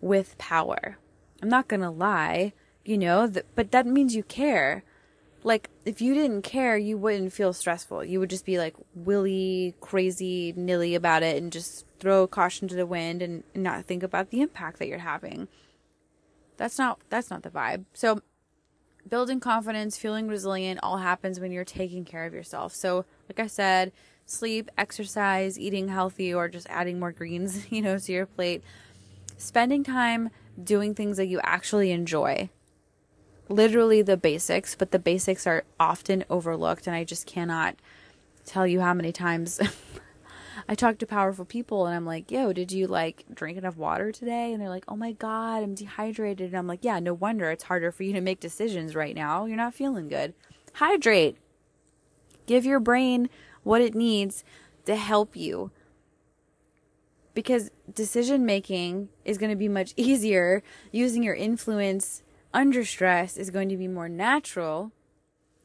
with 0.00 0.36
power. 0.38 0.98
I'm 1.42 1.48
not 1.48 1.68
going 1.68 1.80
to 1.80 1.90
lie, 1.90 2.52
you 2.84 2.98
know, 2.98 3.28
th- 3.28 3.46
but 3.54 3.70
that 3.70 3.86
means 3.86 4.14
you 4.14 4.22
care. 4.22 4.84
Like 5.44 5.70
if 5.84 6.02
you 6.02 6.14
didn't 6.14 6.42
care, 6.42 6.76
you 6.76 6.98
wouldn't 6.98 7.32
feel 7.32 7.52
stressful. 7.52 8.04
You 8.04 8.20
would 8.20 8.30
just 8.30 8.44
be 8.44 8.58
like 8.58 8.74
willy, 8.94 9.74
crazy, 9.80 10.52
nilly 10.56 10.94
about 10.94 11.22
it 11.22 11.40
and 11.40 11.52
just 11.52 11.86
throw 12.00 12.26
caution 12.26 12.68
to 12.68 12.74
the 12.74 12.86
wind 12.86 13.22
and, 13.22 13.44
and 13.54 13.62
not 13.62 13.84
think 13.84 14.02
about 14.02 14.30
the 14.30 14.40
impact 14.40 14.78
that 14.78 14.88
you're 14.88 14.98
having. 14.98 15.48
That's 16.56 16.76
not 16.76 16.98
that's 17.08 17.30
not 17.30 17.44
the 17.44 17.50
vibe. 17.50 17.84
So 17.94 18.20
building 19.08 19.40
confidence, 19.40 19.96
feeling 19.96 20.28
resilient 20.28 20.80
all 20.82 20.98
happens 20.98 21.40
when 21.40 21.52
you're 21.52 21.64
taking 21.64 22.04
care 22.04 22.26
of 22.26 22.34
yourself. 22.34 22.74
So, 22.74 23.04
like 23.28 23.40
I 23.40 23.46
said, 23.46 23.92
sleep, 24.30 24.70
exercise, 24.76 25.58
eating 25.58 25.88
healthy 25.88 26.32
or 26.32 26.48
just 26.48 26.66
adding 26.68 26.98
more 27.00 27.12
greens, 27.12 27.66
you 27.70 27.82
know, 27.82 27.98
to 27.98 28.12
your 28.12 28.26
plate. 28.26 28.62
Spending 29.36 29.84
time 29.84 30.30
doing 30.62 30.94
things 30.94 31.16
that 31.16 31.26
you 31.26 31.40
actually 31.42 31.90
enjoy. 31.90 32.50
Literally 33.48 34.02
the 34.02 34.16
basics, 34.16 34.74
but 34.74 34.90
the 34.90 34.98
basics 34.98 35.46
are 35.46 35.64
often 35.80 36.24
overlooked 36.28 36.86
and 36.86 36.94
I 36.94 37.04
just 37.04 37.26
cannot 37.26 37.76
tell 38.44 38.66
you 38.66 38.80
how 38.80 38.94
many 38.94 39.12
times 39.12 39.60
I 40.68 40.74
talk 40.74 40.98
to 40.98 41.06
powerful 41.06 41.44
people 41.46 41.86
and 41.86 41.96
I'm 41.96 42.04
like, 42.04 42.30
yo, 42.30 42.52
did 42.52 42.72
you 42.72 42.86
like 42.86 43.24
drink 43.32 43.56
enough 43.56 43.76
water 43.76 44.12
today? 44.12 44.52
And 44.52 44.60
they're 44.60 44.68
like, 44.68 44.84
oh 44.88 44.96
my 44.96 45.12
God, 45.12 45.62
I'm 45.62 45.74
dehydrated. 45.74 46.48
And 46.48 46.56
I'm 46.58 46.66
like, 46.66 46.84
yeah, 46.84 46.98
no 46.98 47.14
wonder 47.14 47.50
it's 47.50 47.64
harder 47.64 47.90
for 47.90 48.02
you 48.02 48.12
to 48.12 48.20
make 48.20 48.40
decisions 48.40 48.94
right 48.94 49.14
now. 49.14 49.46
You're 49.46 49.56
not 49.56 49.74
feeling 49.74 50.08
good. 50.08 50.34
Hydrate. 50.74 51.38
Give 52.46 52.66
your 52.66 52.80
brain 52.80 53.28
what 53.68 53.82
it 53.82 53.94
needs 53.94 54.44
to 54.86 54.96
help 54.96 55.36
you. 55.36 55.70
Because 57.34 57.70
decision 57.92 58.46
making 58.46 59.10
is 59.26 59.36
going 59.36 59.50
to 59.50 59.56
be 59.56 59.68
much 59.68 59.92
easier. 59.96 60.62
Using 60.90 61.22
your 61.22 61.34
influence 61.34 62.22
under 62.54 62.82
stress 62.82 63.36
is 63.36 63.50
going 63.50 63.68
to 63.68 63.76
be 63.76 63.86
more 63.86 64.08
natural 64.08 64.90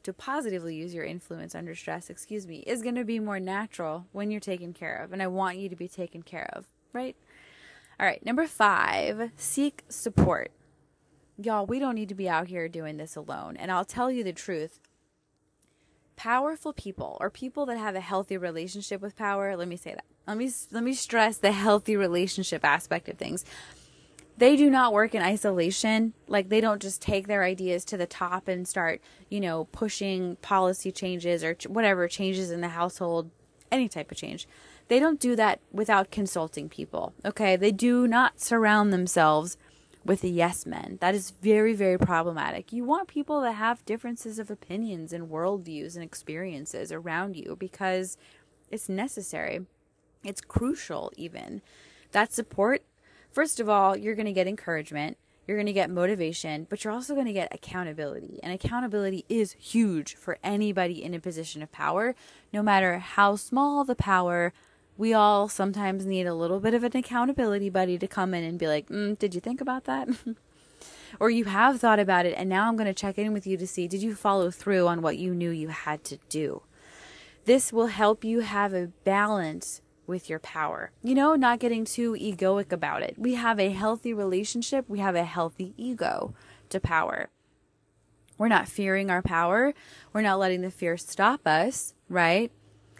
to 0.02 0.12
positively 0.12 0.74
use 0.74 0.92
your 0.92 1.06
influence 1.06 1.54
under 1.54 1.74
stress, 1.74 2.10
excuse 2.10 2.46
me, 2.46 2.58
is 2.66 2.82
going 2.82 2.94
to 2.94 3.04
be 3.04 3.18
more 3.18 3.40
natural 3.40 4.04
when 4.12 4.30
you're 4.30 4.38
taken 4.38 4.74
care 4.74 4.96
of. 4.96 5.14
And 5.14 5.22
I 5.22 5.26
want 5.26 5.56
you 5.56 5.70
to 5.70 5.76
be 5.76 5.88
taken 5.88 6.22
care 6.22 6.50
of, 6.52 6.66
right? 6.92 7.16
All 7.98 8.04
right, 8.04 8.22
number 8.22 8.46
five, 8.46 9.30
seek 9.34 9.82
support. 9.88 10.52
Y'all, 11.38 11.64
we 11.64 11.78
don't 11.78 11.94
need 11.94 12.10
to 12.10 12.14
be 12.14 12.28
out 12.28 12.48
here 12.48 12.68
doing 12.68 12.98
this 12.98 13.16
alone. 13.16 13.56
And 13.56 13.72
I'll 13.72 13.86
tell 13.86 14.10
you 14.10 14.22
the 14.22 14.34
truth. 14.34 14.78
Powerful 16.16 16.72
people 16.72 17.16
or 17.20 17.30
people 17.30 17.66
that 17.66 17.78
have 17.78 17.94
a 17.94 18.00
healthy 18.00 18.36
relationship 18.36 19.00
with 19.00 19.16
power, 19.16 19.56
let 19.56 19.68
me 19.68 19.76
say 19.76 19.92
that. 19.92 20.04
Let 20.26 20.38
me 20.38 20.50
let 20.70 20.84
me 20.84 20.94
stress 20.94 21.36
the 21.36 21.52
healthy 21.52 21.96
relationship 21.96 22.64
aspect 22.64 23.08
of 23.08 23.18
things 23.18 23.44
they 24.36 24.56
do 24.56 24.68
not 24.70 24.92
work 24.92 25.14
in 25.14 25.22
isolation. 25.22 26.12
Like 26.26 26.48
they 26.48 26.60
don't 26.60 26.82
just 26.82 27.00
take 27.00 27.26
their 27.26 27.44
ideas 27.44 27.84
to 27.86 27.96
the 27.96 28.06
top 28.06 28.48
and 28.48 28.66
start, 28.66 29.00
you 29.28 29.40
know, 29.40 29.64
pushing 29.66 30.36
policy 30.36 30.90
changes 30.90 31.44
or 31.44 31.54
ch- 31.54 31.66
whatever 31.66 32.08
changes 32.08 32.50
in 32.50 32.60
the 32.60 32.68
household, 32.68 33.30
any 33.70 33.88
type 33.88 34.10
of 34.10 34.16
change. 34.16 34.48
They 34.88 34.98
don't 34.98 35.20
do 35.20 35.36
that 35.36 35.60
without 35.72 36.10
consulting 36.10 36.68
people. 36.68 37.14
Okay. 37.24 37.56
They 37.56 37.72
do 37.72 38.06
not 38.06 38.40
surround 38.40 38.92
themselves 38.92 39.56
with 40.04 40.20
the 40.20 40.30
yes 40.30 40.66
men. 40.66 40.98
That 41.00 41.14
is 41.14 41.30
very, 41.30 41.74
very 41.74 41.98
problematic. 41.98 42.72
You 42.72 42.84
want 42.84 43.08
people 43.08 43.40
that 43.40 43.52
have 43.52 43.84
differences 43.84 44.38
of 44.38 44.50
opinions 44.50 45.12
and 45.12 45.30
worldviews 45.30 45.94
and 45.94 46.04
experiences 46.04 46.92
around 46.92 47.36
you 47.36 47.56
because 47.58 48.16
it's 48.70 48.88
necessary. 48.88 49.66
It's 50.22 50.40
crucial, 50.40 51.12
even. 51.16 51.62
That 52.12 52.32
support 52.32 52.82
First 53.34 53.58
of 53.58 53.68
all, 53.68 53.96
you're 53.96 54.14
going 54.14 54.26
to 54.26 54.32
get 54.32 54.46
encouragement, 54.46 55.16
you're 55.44 55.56
going 55.56 55.66
to 55.66 55.72
get 55.72 55.90
motivation, 55.90 56.68
but 56.70 56.84
you're 56.84 56.92
also 56.92 57.14
going 57.14 57.26
to 57.26 57.32
get 57.32 57.52
accountability. 57.52 58.38
And 58.44 58.52
accountability 58.52 59.24
is 59.28 59.56
huge 59.58 60.14
for 60.14 60.38
anybody 60.44 61.02
in 61.02 61.14
a 61.14 61.18
position 61.18 61.60
of 61.60 61.72
power, 61.72 62.14
no 62.52 62.62
matter 62.62 63.00
how 63.00 63.34
small 63.34 63.84
the 63.84 63.96
power. 63.96 64.52
We 64.96 65.12
all 65.12 65.48
sometimes 65.48 66.06
need 66.06 66.26
a 66.26 66.34
little 66.34 66.60
bit 66.60 66.74
of 66.74 66.84
an 66.84 66.96
accountability 66.96 67.68
buddy 67.68 67.98
to 67.98 68.06
come 68.06 68.32
in 68.34 68.44
and 68.44 68.58
be 68.58 68.68
like, 68.68 68.88
mm, 68.88 69.18
Did 69.18 69.34
you 69.34 69.40
think 69.40 69.60
about 69.60 69.84
that? 69.84 70.08
or 71.20 71.30
you 71.30 71.44
have 71.44 71.80
thought 71.80 71.98
about 71.98 72.26
it, 72.26 72.34
and 72.36 72.48
now 72.48 72.68
I'm 72.68 72.76
going 72.76 72.86
to 72.86 72.94
check 72.94 73.18
in 73.18 73.32
with 73.32 73.46
you 73.46 73.56
to 73.56 73.66
see 73.66 73.88
did 73.88 74.02
you 74.02 74.14
follow 74.14 74.50
through 74.50 74.86
on 74.86 75.02
what 75.02 75.18
you 75.18 75.34
knew 75.34 75.50
you 75.50 75.68
had 75.68 76.04
to 76.04 76.18
do? 76.28 76.62
This 77.44 77.72
will 77.72 77.88
help 77.88 78.24
you 78.24 78.40
have 78.40 78.72
a 78.72 78.88
balance 79.04 79.82
with 80.06 80.28
your 80.28 80.38
power. 80.38 80.90
You 81.02 81.14
know, 81.14 81.34
not 81.34 81.58
getting 81.58 81.84
too 81.84 82.12
egoic 82.12 82.72
about 82.72 83.02
it. 83.02 83.18
We 83.18 83.34
have 83.34 83.58
a 83.58 83.70
healthy 83.70 84.12
relationship, 84.12 84.88
we 84.88 84.98
have 84.98 85.14
a 85.14 85.24
healthy 85.24 85.74
ego 85.76 86.34
to 86.70 86.80
power. 86.80 87.28
We're 88.36 88.48
not 88.48 88.68
fearing 88.68 89.10
our 89.10 89.22
power, 89.22 89.74
we're 90.12 90.22
not 90.22 90.38
letting 90.38 90.62
the 90.62 90.70
fear 90.70 90.96
stop 90.96 91.46
us, 91.46 91.94
right? 92.08 92.50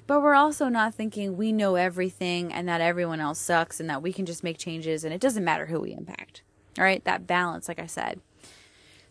But 0.06 0.22
we're 0.22 0.34
also 0.34 0.68
not 0.68 0.94
thinking 0.94 1.36
we 1.36 1.52
know 1.52 1.76
everything 1.76 2.52
and 2.52 2.68
that 2.68 2.80
everyone 2.80 3.20
else 3.20 3.38
sucks 3.38 3.80
and 3.80 3.88
that 3.88 4.02
we 4.02 4.12
can 4.12 4.26
just 4.26 4.44
make 4.44 4.58
changes 4.58 5.04
and 5.04 5.14
it 5.14 5.20
doesn't 5.20 5.44
matter 5.44 5.66
who 5.66 5.80
we 5.80 5.92
impact. 5.92 6.42
All 6.78 6.84
right, 6.84 7.02
that 7.04 7.26
balance, 7.26 7.68
like 7.68 7.78
I 7.78 7.86
said. 7.86 8.20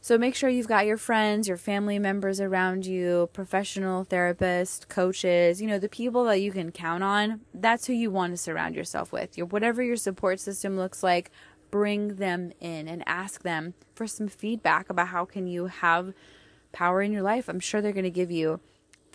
So 0.01 0.17
make 0.17 0.35
sure 0.35 0.50
you've 0.50 0.67
got 0.67 0.85
your 0.85 0.97
friends, 0.97 1.47
your 1.47 1.55
family 1.57 1.97
members 1.97 2.41
around 2.41 2.85
you, 2.85 3.29
professional 3.31 4.03
therapists, 4.03 4.88
coaches, 4.88 5.62
you 5.62 5.67
know, 5.67 5.79
the 5.79 5.88
people 5.88 6.25
that 6.25 6.41
you 6.41 6.51
can 6.51 6.71
count 6.73 7.03
on. 7.03 7.39
That's 7.53 7.88
who 7.88 7.93
you 7.93 8.12
want 8.12 8.33
to 8.33 8.38
surround 8.38 8.75
yourself 8.75 9.13
with. 9.13 9.38
Your, 9.38 9.47
whatever 9.47 9.81
your 9.81 9.95
support 9.95 10.41
system 10.41 10.75
looks 10.75 11.03
like, 11.03 11.31
bring 11.71 12.17
them 12.17 12.51
in 12.59 12.89
and 12.89 13.01
ask 13.07 13.43
them 13.43 13.75
for 13.95 14.05
some 14.05 14.27
feedback 14.27 14.89
about 14.89 15.07
how 15.07 15.23
can 15.23 15.47
you 15.47 15.67
have 15.67 16.13
power 16.73 17.01
in 17.01 17.13
your 17.13 17.23
life. 17.23 17.47
I'm 17.47 17.62
sure 17.62 17.81
they're 17.81 17.93
going 17.93 18.03
to 18.03 18.12
give 18.12 18.29
you 18.29 18.59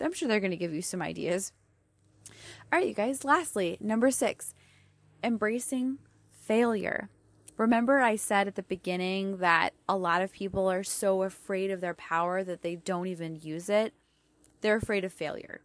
I'm 0.01 0.13
sure 0.13 0.27
they're 0.27 0.39
going 0.39 0.51
to 0.51 0.57
give 0.57 0.73
you 0.73 0.81
some 0.81 1.01
ideas. 1.01 1.51
All 2.71 2.77
right, 2.77 2.87
you 2.87 2.93
guys, 2.93 3.23
lastly, 3.23 3.77
number 3.79 4.11
6, 4.11 4.53
embracing 5.23 5.97
failure. 6.29 7.09
Remember, 7.57 7.99
I 7.99 8.15
said 8.15 8.47
at 8.47 8.53
the 8.53 8.61
beginning 8.61 9.37
that 9.37 9.73
a 9.87 9.97
lot 9.97 10.21
of 10.21 10.31
people 10.31 10.69
are 10.69 10.83
so 10.83 11.23
afraid 11.23 11.71
of 11.71 11.81
their 11.81 11.95
power 11.95 12.43
that 12.43 12.61
they 12.61 12.75
don't 12.75 13.07
even 13.07 13.39
use 13.41 13.69
it. 13.69 13.95
They're 14.61 14.75
afraid 14.75 15.03
of 15.03 15.11
failure. 15.11 15.61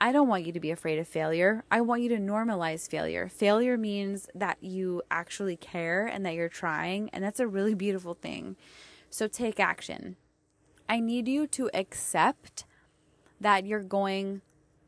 I 0.00 0.10
don't 0.10 0.26
want 0.26 0.44
you 0.44 0.52
to 0.52 0.60
be 0.60 0.72
afraid 0.72 0.98
of 0.98 1.06
failure. 1.06 1.64
I 1.70 1.80
want 1.80 2.02
you 2.02 2.08
to 2.08 2.18
normalize 2.18 2.90
failure. 2.90 3.28
Failure 3.28 3.78
means 3.78 4.28
that 4.34 4.58
you 4.60 5.02
actually 5.08 5.56
care 5.56 6.04
and 6.04 6.26
that 6.26 6.34
you're 6.34 6.48
trying, 6.48 7.10
and 7.10 7.22
that's 7.22 7.38
a 7.38 7.46
really 7.46 7.74
beautiful 7.74 8.14
thing. 8.14 8.56
So 9.08 9.28
take 9.28 9.60
action. 9.60 10.16
I 10.88 10.98
need 10.98 11.28
you 11.28 11.46
to 11.46 11.70
accept 11.72 12.64
that 13.40 13.66
you're 13.66 13.84
going 13.84 14.42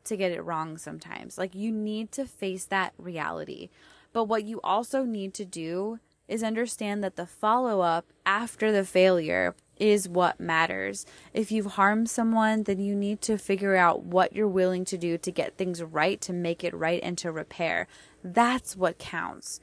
to 0.07 0.17
get 0.17 0.31
it 0.31 0.43
wrong 0.43 0.77
sometimes. 0.77 1.37
Like 1.37 1.55
you 1.55 1.71
need 1.71 2.11
to 2.13 2.25
face 2.25 2.65
that 2.65 2.93
reality. 2.97 3.69
But 4.13 4.25
what 4.25 4.43
you 4.43 4.59
also 4.63 5.03
need 5.03 5.33
to 5.35 5.45
do 5.45 5.99
is 6.27 6.43
understand 6.43 7.03
that 7.03 7.15
the 7.15 7.25
follow 7.25 7.81
up 7.81 8.05
after 8.25 8.71
the 8.71 8.83
failure 8.83 9.55
is 9.79 10.09
what 10.09 10.39
matters. 10.39 11.05
If 11.33 11.51
you've 11.51 11.73
harmed 11.73 12.09
someone, 12.09 12.63
then 12.63 12.79
you 12.79 12.95
need 12.95 13.21
to 13.21 13.37
figure 13.37 13.75
out 13.75 14.03
what 14.03 14.33
you're 14.33 14.47
willing 14.47 14.85
to 14.85 14.97
do 14.97 15.17
to 15.17 15.31
get 15.31 15.55
things 15.55 15.81
right, 15.83 16.19
to 16.21 16.33
make 16.33 16.63
it 16.63 16.73
right, 16.73 16.99
and 17.03 17.17
to 17.19 17.31
repair. 17.31 17.87
That's 18.23 18.75
what 18.75 18.97
counts. 18.97 19.59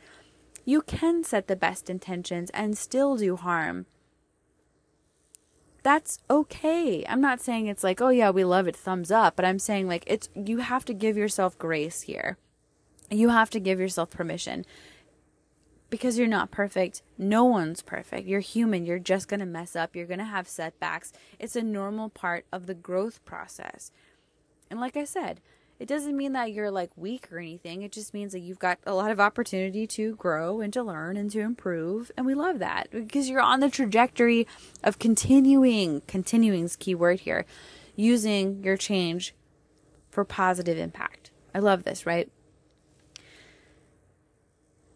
You 0.64 0.80
can 0.82 1.24
set 1.24 1.46
the 1.46 1.56
best 1.56 1.90
intentions 1.90 2.50
and 2.54 2.78
still 2.78 3.16
do 3.16 3.36
harm. 3.36 3.86
That's 5.84 6.18
okay. 6.30 7.04
I'm 7.06 7.20
not 7.20 7.40
saying 7.40 7.66
it's 7.66 7.84
like, 7.84 8.00
oh 8.00 8.08
yeah, 8.08 8.30
we 8.30 8.42
love 8.42 8.66
it, 8.66 8.74
thumbs 8.74 9.12
up, 9.12 9.36
but 9.36 9.44
I'm 9.44 9.58
saying 9.60 9.86
like 9.86 10.02
it's 10.06 10.30
you 10.34 10.58
have 10.58 10.84
to 10.86 10.94
give 10.94 11.16
yourself 11.16 11.56
grace 11.58 12.02
here. 12.02 12.38
You 13.10 13.28
have 13.28 13.50
to 13.50 13.60
give 13.60 13.78
yourself 13.78 14.10
permission 14.10 14.64
because 15.90 16.18
you're 16.18 16.26
not 16.26 16.50
perfect. 16.50 17.02
No 17.18 17.44
one's 17.44 17.82
perfect. 17.82 18.26
You're 18.26 18.40
human. 18.40 18.86
You're 18.86 18.98
just 18.98 19.28
going 19.28 19.40
to 19.40 19.46
mess 19.46 19.76
up. 19.76 19.94
You're 19.94 20.06
going 20.06 20.18
to 20.18 20.24
have 20.24 20.48
setbacks. 20.48 21.12
It's 21.38 21.54
a 21.54 21.62
normal 21.62 22.08
part 22.08 22.46
of 22.50 22.66
the 22.66 22.74
growth 22.74 23.22
process. 23.26 23.92
And 24.70 24.80
like 24.80 24.96
I 24.96 25.04
said, 25.04 25.40
it 25.84 25.88
doesn't 25.88 26.16
mean 26.16 26.32
that 26.32 26.50
you're 26.50 26.70
like 26.70 26.88
weak 26.96 27.30
or 27.30 27.38
anything. 27.38 27.82
It 27.82 27.92
just 27.92 28.14
means 28.14 28.32
that 28.32 28.38
you've 28.38 28.58
got 28.58 28.78
a 28.86 28.94
lot 28.94 29.10
of 29.10 29.20
opportunity 29.20 29.86
to 29.88 30.14
grow 30.16 30.62
and 30.62 30.72
to 30.72 30.82
learn 30.82 31.18
and 31.18 31.30
to 31.32 31.40
improve. 31.40 32.10
And 32.16 32.24
we 32.24 32.32
love 32.32 32.58
that 32.60 32.88
because 32.90 33.28
you're 33.28 33.42
on 33.42 33.60
the 33.60 33.68
trajectory 33.68 34.46
of 34.82 34.98
continuing, 34.98 36.00
continuing's 36.06 36.74
key 36.74 36.94
word 36.94 37.20
here, 37.20 37.44
using 37.96 38.64
your 38.64 38.78
change 38.78 39.34
for 40.08 40.24
positive 40.24 40.78
impact. 40.78 41.30
I 41.54 41.58
love 41.58 41.84
this, 41.84 42.06
right? 42.06 42.30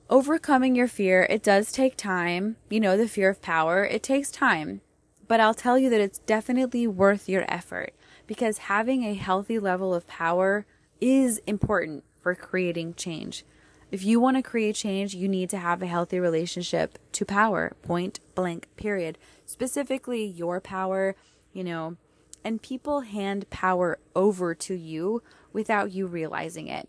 overcoming 0.09 0.75
your 0.75 0.89
fear, 0.89 1.27
it 1.29 1.43
does 1.43 1.71
take 1.71 1.95
time. 1.95 2.57
You 2.71 2.81
know, 2.81 2.97
the 2.97 3.07
fear 3.07 3.29
of 3.29 3.43
power, 3.43 3.85
it 3.85 4.03
takes 4.03 4.31
time. 4.31 4.81
But 5.27 5.39
I'll 5.39 5.53
tell 5.53 5.79
you 5.79 5.91
that 5.91 6.01
it's 6.01 6.21
definitely 6.21 6.87
worth 6.87 7.29
your 7.29 7.45
effort 7.47 7.93
because 8.27 8.59
having 8.59 9.05
a 9.05 9.13
healthy 9.13 9.59
level 9.59 9.95
of 9.95 10.07
power 10.07 10.65
is 11.01 11.39
important 11.47 12.05
for 12.21 12.35
creating 12.35 12.95
change. 12.95 13.45
If 13.91 14.05
you 14.05 14.21
want 14.21 14.37
to 14.37 14.43
create 14.43 14.75
change, 14.75 15.15
you 15.15 15.29
need 15.29 15.49
to 15.51 15.59
have 15.59 15.83
a 15.83 15.87
healthy 15.87 16.21
relationship 16.21 16.99
to 17.13 17.25
power, 17.25 17.75
point 17.83 18.21
blank, 18.35 18.69
period. 18.77 19.17
Specifically, 19.47 20.25
your 20.25 20.61
power, 20.61 21.17
you 21.53 21.65
know, 21.65 21.97
and 22.45 22.61
people 22.61 23.01
hand 23.01 23.49
power 23.49 23.99
over 24.15 24.55
to 24.55 24.75
you 24.75 25.23
without 25.53 25.93
you 25.93 26.07
realizing 26.07 26.69
it. 26.69 26.89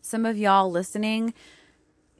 Some 0.00 0.26
of 0.26 0.36
y'all 0.36 0.70
listening 0.70 1.34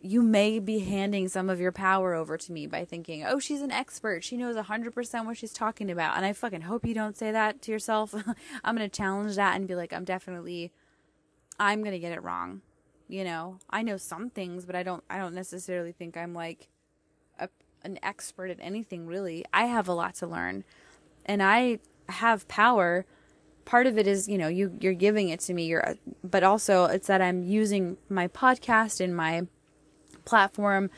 you 0.02 0.20
may 0.20 0.58
be 0.58 0.80
handing 0.80 1.28
some 1.28 1.49
of 1.49 1.61
your 1.61 1.72
power 1.72 2.12
over 2.12 2.37
to 2.37 2.52
me 2.52 2.66
by 2.66 2.84
thinking, 2.84 3.25
oh, 3.25 3.38
she's 3.38 3.62
an 3.62 3.70
expert. 3.70 4.25
She 4.25 4.37
knows 4.37 4.56
100% 4.56 5.26
what 5.26 5.37
she's 5.37 5.52
talking 5.52 5.90
about. 5.90 6.16
And 6.16 6.26
I 6.26 6.32
fucking 6.32 6.62
hope 6.62 6.84
you 6.84 6.94
don't 6.94 7.16
say 7.16 7.30
that 7.30 7.62
to 7.62 7.72
yourself. 7.72 8.12
I'm 8.64 8.76
going 8.76 8.88
to 8.88 8.94
challenge 8.96 9.37
that 9.37 9.54
and 9.54 9.68
be 9.68 9.76
like, 9.76 9.92
I'm 9.92 10.04
definitely, 10.04 10.72
I'm 11.62 11.81
going 11.81 11.92
to 11.92 11.99
get 11.99 12.12
it 12.12 12.23
wrong. 12.23 12.62
You 13.09 13.25
know, 13.25 13.59
I 13.71 13.83
know 13.83 13.97
some 13.97 14.31
things, 14.31 14.64
but 14.64 14.75
I 14.75 14.83
don't, 14.83 15.04
I 15.11 15.19
don't 15.19 15.35
necessarily 15.35 15.92
think 15.92 16.16
I'm 16.16 16.35
like 16.35 16.69
a, 17.38 17.49
an 17.83 17.99
expert 18.02 18.50
at 18.50 18.59
anything 18.61 19.07
really. 19.07 19.45
I 19.52 19.66
have 19.66 19.88
a 19.88 19.92
lot 19.92 20.14
to 20.16 20.26
learn 20.26 20.64
and 21.26 21.42
I 21.42 21.78
have 22.09 22.49
power. 22.49 23.04
Part 23.64 23.87
of 23.87 23.99
it 23.99 24.07
is, 24.07 24.28
you 24.28 24.38
know, 24.38 24.49
you, 24.49 24.76
you're 24.81 24.95
giving 24.95 25.28
it 25.28 25.40
to 25.40 25.54
me. 25.54 25.66
You're, 25.66 25.97
but 26.25 26.42
also 26.42 26.87
it's 26.87 27.07
that 27.07 27.21
I'm 27.21 27.42
using 27.45 27.97
my 28.09 28.28
podcast 28.28 29.00
and 29.00 29.14
my, 29.14 29.47
platform 30.25 30.90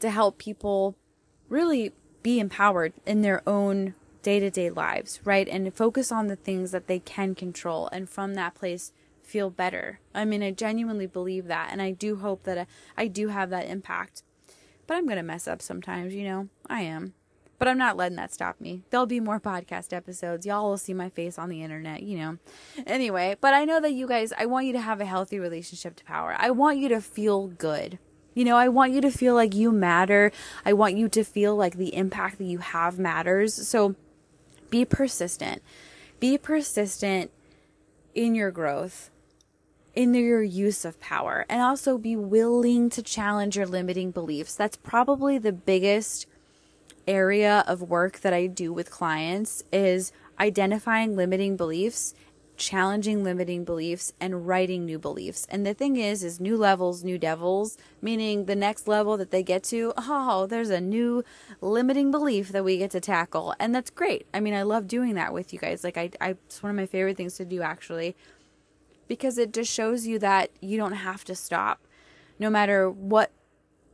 to 0.00 0.10
help 0.10 0.38
people 0.38 0.96
really 1.48 1.92
be 2.22 2.38
empowered 2.38 2.92
in 3.06 3.22
their 3.22 3.42
own 3.48 3.94
day 4.22 4.40
to 4.40 4.50
day 4.50 4.70
lives, 4.70 5.20
right? 5.24 5.48
And 5.48 5.72
focus 5.74 6.12
on 6.12 6.26
the 6.26 6.36
things 6.36 6.70
that 6.72 6.86
they 6.86 6.98
can 6.98 7.34
control 7.34 7.88
and 7.92 8.08
from 8.08 8.34
that 8.34 8.54
place 8.54 8.92
feel 9.28 9.50
better. 9.50 10.00
I 10.14 10.24
mean, 10.24 10.42
I 10.42 10.50
genuinely 10.50 11.06
believe 11.06 11.46
that. 11.46 11.68
And 11.70 11.82
I 11.82 11.92
do 11.92 12.16
hope 12.16 12.44
that 12.44 12.58
I, 12.58 12.66
I 12.96 13.06
do 13.06 13.28
have 13.28 13.50
that 13.50 13.68
impact. 13.68 14.22
But 14.86 14.96
I'm 14.96 15.04
going 15.04 15.18
to 15.18 15.22
mess 15.22 15.46
up 15.46 15.60
sometimes, 15.60 16.14
you 16.14 16.24
know? 16.24 16.48
I 16.66 16.82
am. 16.82 17.14
But 17.58 17.68
I'm 17.68 17.78
not 17.78 17.96
letting 17.96 18.16
that 18.16 18.32
stop 18.32 18.60
me. 18.60 18.82
There'll 18.90 19.06
be 19.06 19.20
more 19.20 19.40
podcast 19.40 19.92
episodes. 19.92 20.46
Y'all 20.46 20.70
will 20.70 20.78
see 20.78 20.94
my 20.94 21.10
face 21.10 21.38
on 21.38 21.48
the 21.48 21.62
internet, 21.62 22.02
you 22.02 22.16
know. 22.16 22.38
Anyway, 22.86 23.36
but 23.40 23.52
I 23.52 23.64
know 23.64 23.80
that 23.80 23.92
you 23.92 24.06
guys, 24.06 24.32
I 24.38 24.46
want 24.46 24.66
you 24.66 24.72
to 24.74 24.80
have 24.80 25.00
a 25.00 25.04
healthy 25.04 25.38
relationship 25.38 25.96
to 25.96 26.04
power. 26.04 26.36
I 26.38 26.50
want 26.50 26.78
you 26.78 26.88
to 26.88 27.00
feel 27.00 27.48
good. 27.48 27.98
You 28.34 28.44
know, 28.44 28.56
I 28.56 28.68
want 28.68 28.92
you 28.92 29.00
to 29.00 29.10
feel 29.10 29.34
like 29.34 29.54
you 29.54 29.72
matter. 29.72 30.30
I 30.64 30.72
want 30.72 30.96
you 30.96 31.08
to 31.08 31.24
feel 31.24 31.56
like 31.56 31.76
the 31.76 31.94
impact 31.94 32.38
that 32.38 32.44
you 32.44 32.58
have 32.58 32.96
matters. 32.98 33.68
So 33.68 33.96
be 34.70 34.84
persistent. 34.84 35.60
Be 36.20 36.38
persistent 36.38 37.32
in 38.14 38.34
your 38.34 38.50
growth, 38.50 39.10
in 39.98 40.14
your 40.14 40.44
use 40.44 40.84
of 40.84 41.00
power, 41.00 41.44
and 41.48 41.60
also 41.60 41.98
be 41.98 42.14
willing 42.14 42.88
to 42.88 43.02
challenge 43.02 43.56
your 43.56 43.66
limiting 43.66 44.12
beliefs. 44.12 44.54
That's 44.54 44.76
probably 44.76 45.38
the 45.38 45.50
biggest 45.50 46.28
area 47.08 47.64
of 47.66 47.82
work 47.82 48.20
that 48.20 48.32
I 48.32 48.46
do 48.46 48.72
with 48.72 48.92
clients 48.92 49.64
is 49.72 50.12
identifying 50.38 51.16
limiting 51.16 51.56
beliefs 51.56 52.14
challenging 52.58 53.22
limiting 53.22 53.64
beliefs 53.64 54.12
and 54.20 54.46
writing 54.46 54.84
new 54.84 54.98
beliefs. 54.98 55.46
And 55.48 55.64
the 55.64 55.74
thing 55.74 55.96
is, 55.96 56.24
is 56.24 56.40
new 56.40 56.56
levels, 56.56 57.04
new 57.04 57.16
devils, 57.16 57.78
meaning 58.02 58.44
the 58.44 58.56
next 58.56 58.88
level 58.88 59.16
that 59.16 59.30
they 59.30 59.42
get 59.42 59.62
to, 59.64 59.92
oh, 59.96 60.46
there's 60.46 60.70
a 60.70 60.80
new 60.80 61.24
limiting 61.60 62.10
belief 62.10 62.48
that 62.50 62.64
we 62.64 62.76
get 62.76 62.90
to 62.90 63.00
tackle. 63.00 63.54
And 63.60 63.74
that's 63.74 63.90
great. 63.90 64.26
I 64.34 64.40
mean, 64.40 64.54
I 64.54 64.62
love 64.62 64.88
doing 64.88 65.14
that 65.14 65.32
with 65.32 65.52
you 65.52 65.58
guys. 65.58 65.84
Like 65.84 65.96
I, 65.96 66.10
I 66.20 66.30
it's 66.30 66.62
one 66.62 66.70
of 66.70 66.76
my 66.76 66.86
favorite 66.86 67.16
things 67.16 67.36
to 67.36 67.44
do 67.44 67.62
actually, 67.62 68.16
because 69.08 69.38
it 69.38 69.52
just 69.52 69.72
shows 69.72 70.06
you 70.06 70.18
that 70.20 70.50
you 70.60 70.76
don't 70.76 70.92
have 70.92 71.24
to 71.24 71.34
stop 71.34 71.80
no 72.38 72.50
matter 72.50 72.88
what 72.88 73.32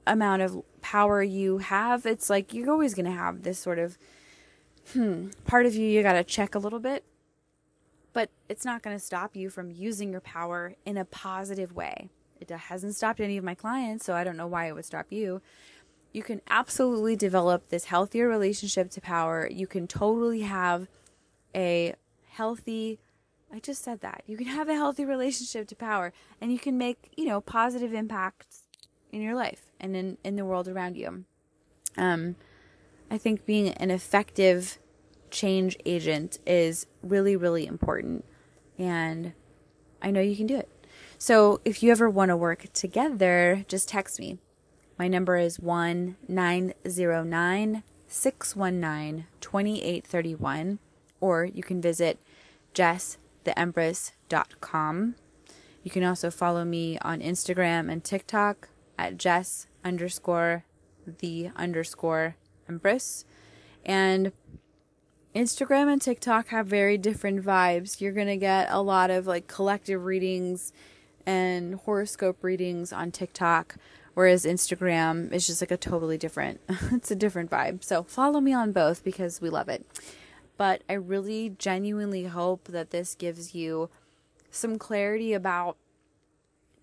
amount 0.07 0.43
of 0.43 0.63
power 0.83 1.23
you 1.23 1.59
have. 1.59 2.05
It's 2.05 2.29
like 2.29 2.53
you're 2.53 2.71
always 2.71 2.95
going 2.95 3.07
to 3.07 3.13
have 3.13 3.43
this 3.43 3.59
sort 3.59 3.79
of, 3.79 3.97
hmm, 4.93 5.29
part 5.47 5.65
of 5.65 5.75
you, 5.75 5.87
you 5.87 6.03
got 6.03 6.13
to 6.15 6.25
check 6.25 6.55
a 6.55 6.59
little 6.59 6.81
bit 6.81 7.05
but 8.15 8.31
it's 8.49 8.65
not 8.65 8.81
going 8.81 8.97
to 8.97 9.05
stop 9.05 9.37
you 9.37 9.51
from 9.51 9.71
using 9.71 10.11
your 10.11 10.23
power 10.23 10.75
in 10.87 10.97
a 10.97 11.05
positive 11.05 11.75
way. 11.75 12.09
It 12.41 12.49
hasn't 12.49 12.95
stopped 12.95 13.21
any 13.21 13.37
of 13.37 13.45
my 13.45 13.55
clients, 13.55 14.07
so 14.07 14.15
I 14.15 14.25
don't 14.25 14.37
know 14.37 14.47
why 14.47 14.69
it 14.69 14.75
would 14.75 14.85
stop 14.85 15.07
you. 15.11 15.43
You 16.13 16.23
can 16.23 16.41
absolutely 16.49 17.17
develop 17.17 17.69
this 17.69 17.87
healthier 17.87 18.29
relationship 18.29 18.91
to 18.91 19.01
power. 19.01 19.49
You 19.51 19.67
can 19.67 19.89
totally 19.89 20.43
have 20.43 20.87
a 21.55 21.95
healthy 22.29 23.01
I 23.55 23.61
just 23.61 23.85
said 23.85 24.01
that. 24.01 24.25
You 24.27 24.37
can 24.37 24.49
have 24.49 24.69
a 24.69 24.75
healthy 24.75 25.05
relationship 25.05 25.69
to 25.69 25.77
power 25.77 26.13
and 26.41 26.51
you 26.51 26.59
can 26.59 26.77
make, 26.77 27.13
you 27.17 27.25
know, 27.25 27.41
positive 27.41 27.95
impacts 27.95 28.65
in 29.13 29.23
your 29.23 29.37
life 29.37 29.71
and 29.79 29.95
in, 29.95 30.19
in 30.25 30.35
the 30.35 30.45
world 30.45 30.67
around 30.67 30.97
you. 30.97 31.25
Um, 31.97 32.35
I 33.13 33.17
think 33.17 33.47
being 33.47 33.69
an 33.69 33.93
effective 33.93 34.81
change 35.31 35.77
agent 35.87 36.41
is 36.45 36.89
really, 37.01 37.37
really 37.37 37.65
important. 37.65 38.25
And 38.77 39.35
I 40.03 40.11
know 40.11 40.21
you 40.21 40.35
can 40.35 40.49
do 40.49 40.57
it. 40.57 40.69
So 41.17 41.61
if 41.65 41.81
you 41.81 41.93
ever 41.93 42.11
want 42.11 42.31
to 42.31 42.37
work 42.37 42.67
together, 42.73 43.65
just 43.69 43.89
text 43.89 44.19
me. 44.19 44.39
My 44.99 45.07
number 45.07 45.37
is 45.37 45.61
1 45.61 46.17
909 46.27 47.83
619 48.09 49.27
2831, 49.41 50.79
or 51.21 51.45
you 51.45 51.63
can 51.63 51.81
visit 51.81 52.19
jesstheempress.com. 53.45 55.15
You 55.83 55.91
can 55.91 56.05
also 56.05 56.31
follow 56.31 56.65
me 56.65 56.99
on 57.01 57.21
Instagram 57.21 57.93
and 57.93 58.03
TikTok 58.03 58.69
at 58.99 59.19
jess 59.19 59.67
underscore 59.85 60.65
the 61.07 61.51
underscore 61.57 62.37
empress. 62.69 63.25
And 63.85 64.33
Instagram 65.35 65.93
and 65.93 66.01
TikTok 66.01 66.49
have 66.49 66.67
very 66.67 66.97
different 66.97 67.45
vibes. 67.45 68.01
You're 68.01 68.13
going 68.13 68.29
to 68.29 68.37
get 68.37 68.69
a 68.71 68.81
lot 68.81 69.11
of 69.11 69.27
like 69.27 69.47
collective 69.47 70.05
readings 70.05 70.73
and 71.27 71.75
horoscope 71.75 72.43
readings 72.43 72.93
on 72.93 73.11
TikTok, 73.11 73.77
whereas 74.15 74.45
Instagram 74.45 75.33
is 75.33 75.47
just 75.47 75.61
like 75.61 75.71
a 75.71 75.77
totally 75.77 76.19
different 76.19 76.61
it's 76.93 77.11
a 77.11 77.17
different 77.17 77.51
vibe. 77.51 77.83
So, 77.83 78.05
follow 78.05 78.41
me 78.41 78.53
on 78.53 78.73
both 78.73 79.03
because 79.03 79.41
we 79.41 79.51
love 79.51 79.69
it. 79.69 79.85
But 80.57 80.83
I 80.89 80.95
really 80.95 81.51
genuinely 81.51 82.25
hope 82.25 82.69
that 82.69 82.91
this 82.91 83.15
gives 83.15 83.55
you 83.55 83.91
some 84.51 84.79
clarity 84.79 85.33
about 85.33 85.77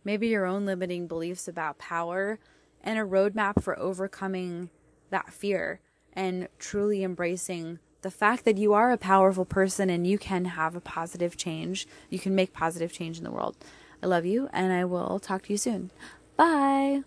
maybe 0.03 0.27
your 0.27 0.45
own 0.45 0.65
limiting 0.65 1.07
beliefs 1.07 1.47
about 1.47 1.77
power 1.77 2.39
and 2.83 2.99
a 2.99 3.03
roadmap 3.03 3.61
for 3.61 3.77
overcoming 3.79 4.69
that 5.09 5.31
fear 5.31 5.79
and 6.13 6.47
truly 6.59 7.03
embracing 7.03 7.79
the 8.01 8.11
fact 8.11 8.45
that 8.45 8.57
you 8.57 8.73
are 8.73 8.91
a 8.91 8.97
powerful 8.97 9.45
person 9.45 9.89
and 9.89 10.07
you 10.07 10.17
can 10.17 10.45
have 10.45 10.75
a 10.75 10.81
positive 10.81 11.37
change. 11.37 11.87
You 12.09 12.19
can 12.19 12.35
make 12.35 12.53
positive 12.53 12.91
change 12.91 13.17
in 13.17 13.23
the 13.23 13.31
world. 13.31 13.55
I 14.01 14.07
love 14.07 14.25
you, 14.25 14.49
and 14.51 14.73
I 14.73 14.85
will 14.85 15.19
talk 15.19 15.43
to 15.43 15.53
you 15.53 15.57
soon. 15.57 15.91
Bye. 16.35 17.03